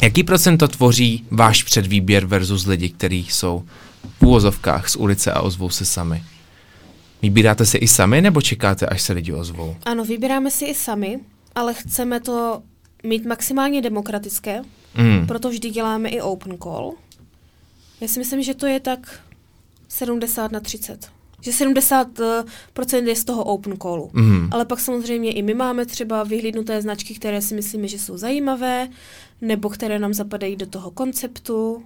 Jaký 0.02 0.24
procento 0.24 0.68
tvoří 0.68 1.26
váš 1.30 1.62
předvýběr 1.62 2.26
versus 2.26 2.66
lidi, 2.66 2.88
kteří 2.88 3.26
jsou 3.30 3.64
v 4.18 4.22
úvozovkách 4.22 4.88
z 4.88 4.96
ulice 4.96 5.32
a 5.32 5.40
ozvou 5.40 5.70
se 5.70 5.84
sami? 5.84 6.22
Vybíráte 7.22 7.66
se 7.66 7.78
i 7.78 7.88
sami, 7.88 8.20
nebo 8.22 8.42
čekáte, 8.42 8.86
až 8.86 9.02
se 9.02 9.12
lidi 9.12 9.32
ozvou? 9.32 9.76
Ano, 9.86 10.04
vybíráme 10.04 10.50
si 10.50 10.64
i 10.64 10.74
sami, 10.74 11.18
ale 11.54 11.74
chceme 11.74 12.20
to 12.20 12.62
mít 13.04 13.26
maximálně 13.26 13.82
demokratické, 13.82 14.62
Mm. 14.94 15.26
proto 15.26 15.50
vždy 15.50 15.70
děláme 15.70 16.08
i 16.08 16.20
open 16.20 16.58
call. 16.62 16.92
Já 18.00 18.08
si 18.08 18.18
myslím, 18.18 18.42
že 18.42 18.54
to 18.54 18.66
je 18.66 18.80
tak 18.80 19.20
70 19.88 20.52
na 20.52 20.60
30. 20.60 21.08
Že 21.40 21.50
70% 21.50 23.06
je 23.06 23.16
z 23.16 23.24
toho 23.24 23.44
open 23.44 23.76
callu. 23.76 24.10
Mm. 24.12 24.48
Ale 24.50 24.64
pak 24.64 24.80
samozřejmě 24.80 25.32
i 25.32 25.42
my 25.42 25.54
máme 25.54 25.86
třeba 25.86 26.24
vyhlídnuté 26.24 26.82
značky, 26.82 27.14
které 27.14 27.42
si 27.42 27.54
myslíme, 27.54 27.88
že 27.88 27.98
jsou 27.98 28.16
zajímavé, 28.16 28.88
nebo 29.40 29.68
které 29.68 29.98
nám 29.98 30.14
zapadají 30.14 30.56
do 30.56 30.66
toho 30.66 30.90
konceptu. 30.90 31.82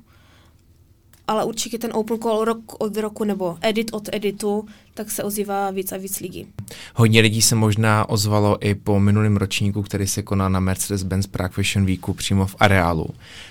Ale 1.29 1.45
určitě 1.45 1.79
ten 1.79 1.91
open 1.95 2.19
call 2.19 2.45
rok 2.45 2.59
od 2.79 2.97
roku 2.97 3.25
nebo 3.25 3.57
edit 3.61 3.91
od 3.93 4.09
editu, 4.13 4.67
tak 4.95 5.11
se 5.11 5.23
ozývá 5.23 5.71
víc 5.71 5.93
a 5.93 5.97
víc 5.97 6.21
lidí. 6.21 6.47
Hodně 6.95 7.21
lidí 7.21 7.43
se 7.43 7.55
možná 7.55 8.09
ozvalo 8.09 8.67
i 8.67 8.75
po 8.75 9.01
minulém 9.01 9.37
ročníku, 9.37 9.83
který 9.83 10.07
se 10.07 10.23
konal 10.23 10.51
na 10.51 10.61
Mercedes-Benz 10.61 11.29
Prague 11.31 11.55
Fashion 11.55 11.87
Weeku 11.87 12.15
přímo 12.15 12.47
v 12.47 12.57
areálu. 12.61 13.07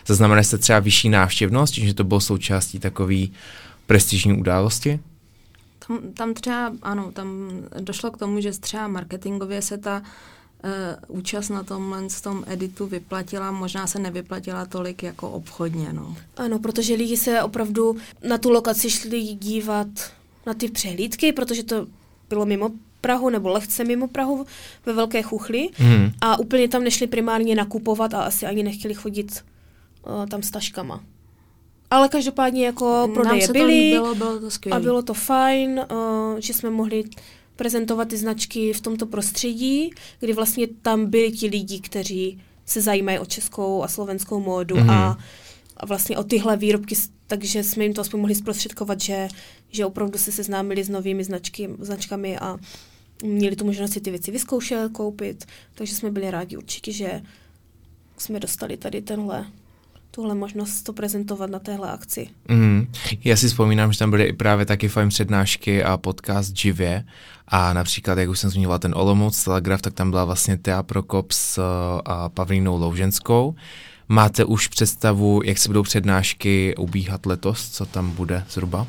Zaznamenali 0.08 0.44
jste 0.44 0.58
třeba 0.58 0.80
vyšší 0.80 1.10
návštěvnost, 1.10 1.74
že 1.74 1.94
to 1.94 2.04
bylo 2.04 2.22
součástí 2.22 2.80
takové 2.80 3.26
prestižní 3.86 4.40
události? 4.40 5.00
Tam, 5.88 6.00
tam 6.14 6.34
třeba, 6.34 6.74
ano, 6.82 7.12
tam 7.12 7.50
došlo 7.80 8.12
k 8.12 8.18
tomu, 8.18 8.42
že 8.42 8.52
třeba 8.52 8.88
marketingově 8.88 9.62
se 9.62 9.78
ta 9.78 10.02
uh, 11.10 11.18
účast 11.18 11.50
na 11.50 11.64
tomhle 11.64 12.10
z 12.10 12.22
tom 12.22 12.44
editu 12.48 12.88
vyplatila, 12.88 13.52
možná 13.52 13.88
se 13.88 14.00
nevyplatila 14.00 14.66
tolik 14.66 15.04
jako 15.04 15.30
obchodně, 15.30 15.94
no. 15.94 16.16
Ano, 16.38 16.60
protože 16.60 16.96
lidi 16.96 17.18
se 17.18 17.44
opravdu 17.44 17.98
na 18.28 18.38
tu 18.38 18.50
lokaci 18.50 18.90
šli 18.90 19.22
dívat 19.22 19.88
na 20.46 20.54
ty 20.54 20.70
přehlídky, 20.70 21.32
protože 21.32 21.64
to 21.64 21.88
bylo 22.30 22.46
mimo 22.46 22.70
Prahu 23.02 23.30
nebo 23.30 23.50
lehce 23.50 23.84
mimo 23.84 24.08
Prahu 24.08 24.46
ve 24.86 24.94
Velké 24.94 25.22
Chuchli 25.22 25.70
Mm. 25.80 26.12
a 26.22 26.40
úplně 26.40 26.68
tam 26.68 26.84
nešli 26.84 27.08
primárně 27.08 27.56
nakupovat 27.56 28.14
a 28.14 28.24
asi 28.24 28.46
ani 28.46 28.64
nechtěli 28.64 28.94
chodit 28.94 29.44
uh, 30.08 30.26
tam 30.26 30.44
s 30.44 30.52
taškama. 30.52 31.04
Ale 31.94 32.10
každopádně 32.10 32.66
jako 32.66 32.86
Nám 32.86 33.14
prodeje 33.14 33.48
byly 33.52 33.74
líbilo, 33.74 34.16
bylo 34.16 34.40
to 34.40 34.48
a 34.48 34.50
skvělé. 34.50 34.80
bylo 34.80 35.02
to 35.02 35.14
fajn, 35.14 35.82
uh, 35.92 36.40
že 36.40 36.54
jsme 36.54 36.70
mohli 36.70 37.04
prezentovat 37.56 38.08
ty 38.08 38.18
značky 38.18 38.74
v 38.74 38.82
tomto 38.82 39.06
prostředí, 39.06 39.90
kdy 40.20 40.34
vlastně 40.34 40.68
tam 40.82 41.06
byli 41.10 41.32
ti 41.32 41.48
lidi, 41.48 41.80
kteří 41.80 42.42
se 42.66 42.82
zajímají 42.82 43.20
o 43.20 43.26
českou 43.26 43.84
a 43.84 43.88
slovenskou 43.88 44.40
módu 44.40 44.76
Mhm. 44.78 44.90
a, 44.90 45.18
a 45.78 45.86
vlastně 45.86 46.18
o 46.18 46.24
tyhle 46.24 46.58
výrobky, 46.58 46.96
takže 47.28 47.64
jsme 47.64 47.84
jim 47.84 47.94
to 47.94 48.02
aspoň 48.02 48.20
mohli 48.20 48.36
zprostředkovat, 48.36 49.02
že, 49.02 49.28
že 49.72 49.86
opravdu 49.86 50.18
se 50.20 50.32
seznámili 50.32 50.84
s 50.84 50.90
novými 50.90 51.24
značky, 51.24 51.70
značkami 51.80 52.38
a 52.40 52.58
měli 53.24 53.56
tu 53.56 53.66
možnost 53.66 53.94
si 53.94 54.02
ty 54.02 54.10
věci 54.10 54.32
vyzkoušet, 54.32 54.92
koupit, 54.92 55.46
takže 55.76 55.96
jsme 55.96 56.12
byli 56.12 56.32
rádi 56.32 56.58
určitě, 56.58 56.92
že 56.92 57.22
jsme 58.18 58.40
dostali 58.40 58.78
tady 58.78 59.02
tenhle, 59.02 59.46
tuhle 60.16 60.36
možnost 60.36 60.82
to 60.84 60.94
prezentovat 60.94 61.50
na 61.50 61.60
téhle 61.60 61.92
akci. 61.92 62.28
Mm. 62.48 62.88
Já 63.24 63.36
si 63.38 63.48
vzpomínám, 63.48 63.94
že 63.94 64.00
tam 64.00 64.10
byly 64.10 64.24
i 64.24 64.34
právě 64.34 64.66
taky 64.66 64.88
fajn 64.88 65.10
přednášky 65.10 65.84
a 65.84 65.98
podcast 65.98 66.58
živě 66.58 67.04
a 67.48 67.74
například, 67.74 68.18
jak 68.18 68.30
už 68.30 68.40
jsem 68.40 68.50
zmínila 68.50 68.80
ten 68.80 68.94
Olomouc 68.96 69.44
Telegraf, 69.44 69.82
tak 69.82 69.94
tam 69.94 70.10
byla 70.10 70.26
vlastně 70.26 70.58
Tea 70.58 70.84
Prokop 70.84 71.32
s 71.32 71.58
uh, 71.58 71.64
a 72.06 72.30
Pavlínou 72.30 72.78
Louženskou. 72.78 73.56
Máte 74.10 74.46
už 74.46 74.68
představu, 74.68 75.42
jak 75.46 75.58
se 75.58 75.70
budou 75.70 75.84
přednášky 75.84 76.76
ubíhat 76.78 77.26
letos, 77.26 77.70
co 77.70 77.86
tam 77.86 78.12
bude 78.12 78.44
zhruba? 78.50 78.88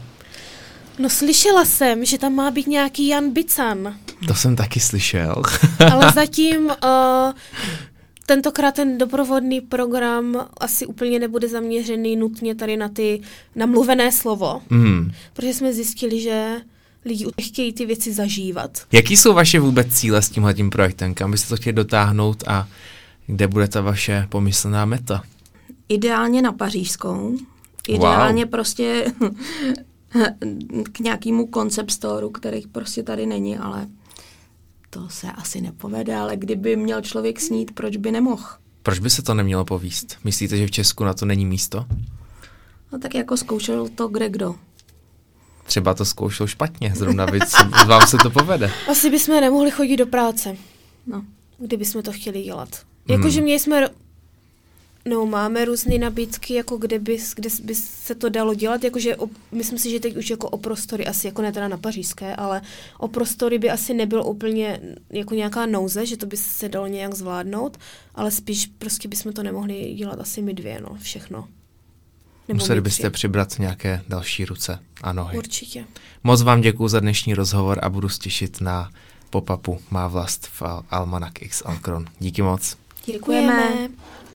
No 0.99 1.11
slyšela 1.11 1.65
jsem, 1.65 2.05
že 2.05 2.19
tam 2.19 2.33
má 2.35 2.51
být 2.51 2.67
nějaký 2.67 3.09
Jan 3.09 3.31
Bican, 3.33 3.95
To 4.29 4.35
jsem 4.35 4.57
taky 4.57 4.81
slyšel. 4.81 5.43
ale 5.93 6.13
zatím 6.15 6.65
uh, 6.67 6.73
tentokrát 8.27 8.75
ten 8.75 8.99
doprovodný 8.99 9.61
program 9.61 10.47
asi 10.61 10.87
úplně 10.87 11.19
nebude 11.19 11.49
zaměřený 11.49 12.17
nutně 12.17 12.55
tady 12.55 12.77
na 12.77 12.89
ty 12.89 13.21
namluvené 13.57 14.13
slovo, 14.13 14.63
mm. 14.71 15.11
protože 15.33 15.55
jsme 15.55 15.73
zjistili, 15.73 16.21
že 16.21 16.61
lidi 17.05 17.27
chtějí 17.43 17.73
ty 17.73 17.87
věci 17.87 18.13
zažívat. 18.13 18.87
Jaký 18.93 19.17
jsou 19.17 19.33
vaše 19.33 19.61
vůbec 19.61 19.89
cíle 19.89 20.23
s 20.23 20.31
tímhletím 20.31 20.71
projektem? 20.71 21.15
Kam 21.15 21.31
byste 21.31 21.49
to 21.49 21.57
chtěli 21.57 21.73
dotáhnout 21.73 22.45
a 22.47 22.69
kde 23.27 23.49
bude 23.49 23.69
ta 23.69 23.81
vaše 23.81 24.27
pomyslná 24.29 24.85
meta? 24.85 25.23
Ideálně 25.89 26.43
na 26.43 26.53
pařížskou. 26.53 27.37
Ideálně 27.89 28.45
wow. 28.45 28.51
prostě 28.51 29.13
k 30.93 31.01
nějakému 31.01 31.49
concept 31.55 31.91
storu, 31.91 32.31
který 32.31 32.67
prostě 32.67 33.03
tady 33.03 33.27
není, 33.27 33.59
ale 33.59 33.87
to 34.95 35.09
se 35.09 35.27
asi 35.33 35.61
nepovede, 35.61 36.17
ale 36.17 36.37
kdyby 36.37 36.77
měl 36.77 37.01
člověk 37.01 37.41
snít, 37.41 37.71
proč 37.75 37.97
by 37.97 38.13
nemohl? 38.13 38.43
Proč 38.83 38.99
by 38.99 39.11
se 39.11 39.23
to 39.23 39.35
nemělo 39.35 39.65
povíst? 39.65 40.17
Myslíte, 40.25 40.57
že 40.57 40.67
v 40.67 40.71
Česku 40.71 41.05
na 41.05 41.15
to 41.15 41.27
není 41.27 41.47
místo? 41.47 41.87
No 42.93 42.99
tak 42.99 43.15
jako 43.15 43.37
zkoušel 43.37 43.89
to 43.89 44.09
kde 44.09 44.29
kdo. 44.29 44.55
Třeba 45.65 45.95
to 45.95 46.05
zkoušel 46.05 46.47
špatně, 46.47 46.93
zrovna 46.97 47.25
vy, 47.27 47.39
vám 47.87 48.07
se 48.07 48.17
to 48.23 48.31
povede. 48.31 48.71
Asi 48.91 49.11
bychom 49.11 49.41
nemohli 49.41 49.71
chodit 49.71 49.97
do 49.97 50.07
práce, 50.07 50.57
No. 51.07 51.25
kdyby 51.59 51.85
jsme 51.85 52.03
to 52.03 52.13
chtěli 52.13 52.43
dělat. 52.43 52.69
Hmm. 53.09 53.19
Jakože 53.19 53.41
měli 53.41 53.61
jsme, 53.61 53.89
no 55.09 55.27
máme 55.27 55.65
různé 55.65 55.99
nabídky, 55.99 56.55
jako 56.55 56.77
kde 56.77 56.99
by, 56.99 57.19
kde 57.35 57.49
by 57.63 57.75
se 57.75 58.15
to 58.15 58.29
dalo 58.29 58.55
dělat, 58.55 58.85
jakože 58.85 59.17
o, 59.17 59.29
myslím 59.53 59.79
si, 59.79 59.91
že 59.91 60.01
teď 60.01 60.17
už 60.17 60.31
jako 60.31 60.49
o 60.49 60.59
prostory, 60.59 61.07
asi 61.07 61.27
jako 61.27 61.43
ne 61.43 61.53
teda 61.53 61.69
na 61.69 61.77
pařížské, 61.77 62.37
ale 62.37 62.63
o 62.99 63.09
prostory 63.09 63.59
by 63.59 63.71
asi 63.71 63.95
nebyl 63.95 64.23
úplně 64.27 64.81
jako 65.11 65.35
nějaká 65.35 65.67
nouze, 65.67 66.07
že 66.07 66.17
to 66.17 66.27
by 66.27 66.37
se 66.37 66.69
dalo 66.69 66.87
nějak 66.87 67.15
zvládnout, 67.15 67.79
ale 68.15 68.31
spíš 68.31 68.67
prostě 68.79 69.09
bychom 69.09 69.33
to 69.33 69.43
nemohli 69.43 69.95
dělat 69.95 70.21
asi 70.21 70.43
my 70.43 70.55
dvě, 70.55 70.81
no, 70.81 70.97
všechno. 71.01 71.49
Nebo 72.49 72.59
Museli 72.59 72.81
byste 72.81 73.11
přibrat 73.11 73.59
nějaké 73.59 74.03
další 74.09 74.45
ruce 74.45 74.79
a 75.03 75.13
nohy. 75.13 75.39
Určitě. 75.39 75.85
Moc 76.25 76.43
vám 76.43 76.61
děkuji 76.61 76.89
za 76.89 77.01
dnešní 77.01 77.35
rozhovor 77.35 77.79
a 77.83 77.89
budu 77.89 78.09
se 78.09 78.19
těšit 78.19 78.61
na 78.61 78.91
pop-upu 79.31 79.79
Má 79.91 80.09
vlast 80.09 80.47
v 80.47 80.63
Al- 80.63 80.85
Almanak 80.91 81.43
X 81.43 81.63
Alkron. 81.67 82.07
Díky 82.19 82.43
moc. 82.43 82.77
Děkujeme. 83.07 83.69
Děkujeme. 83.69 83.89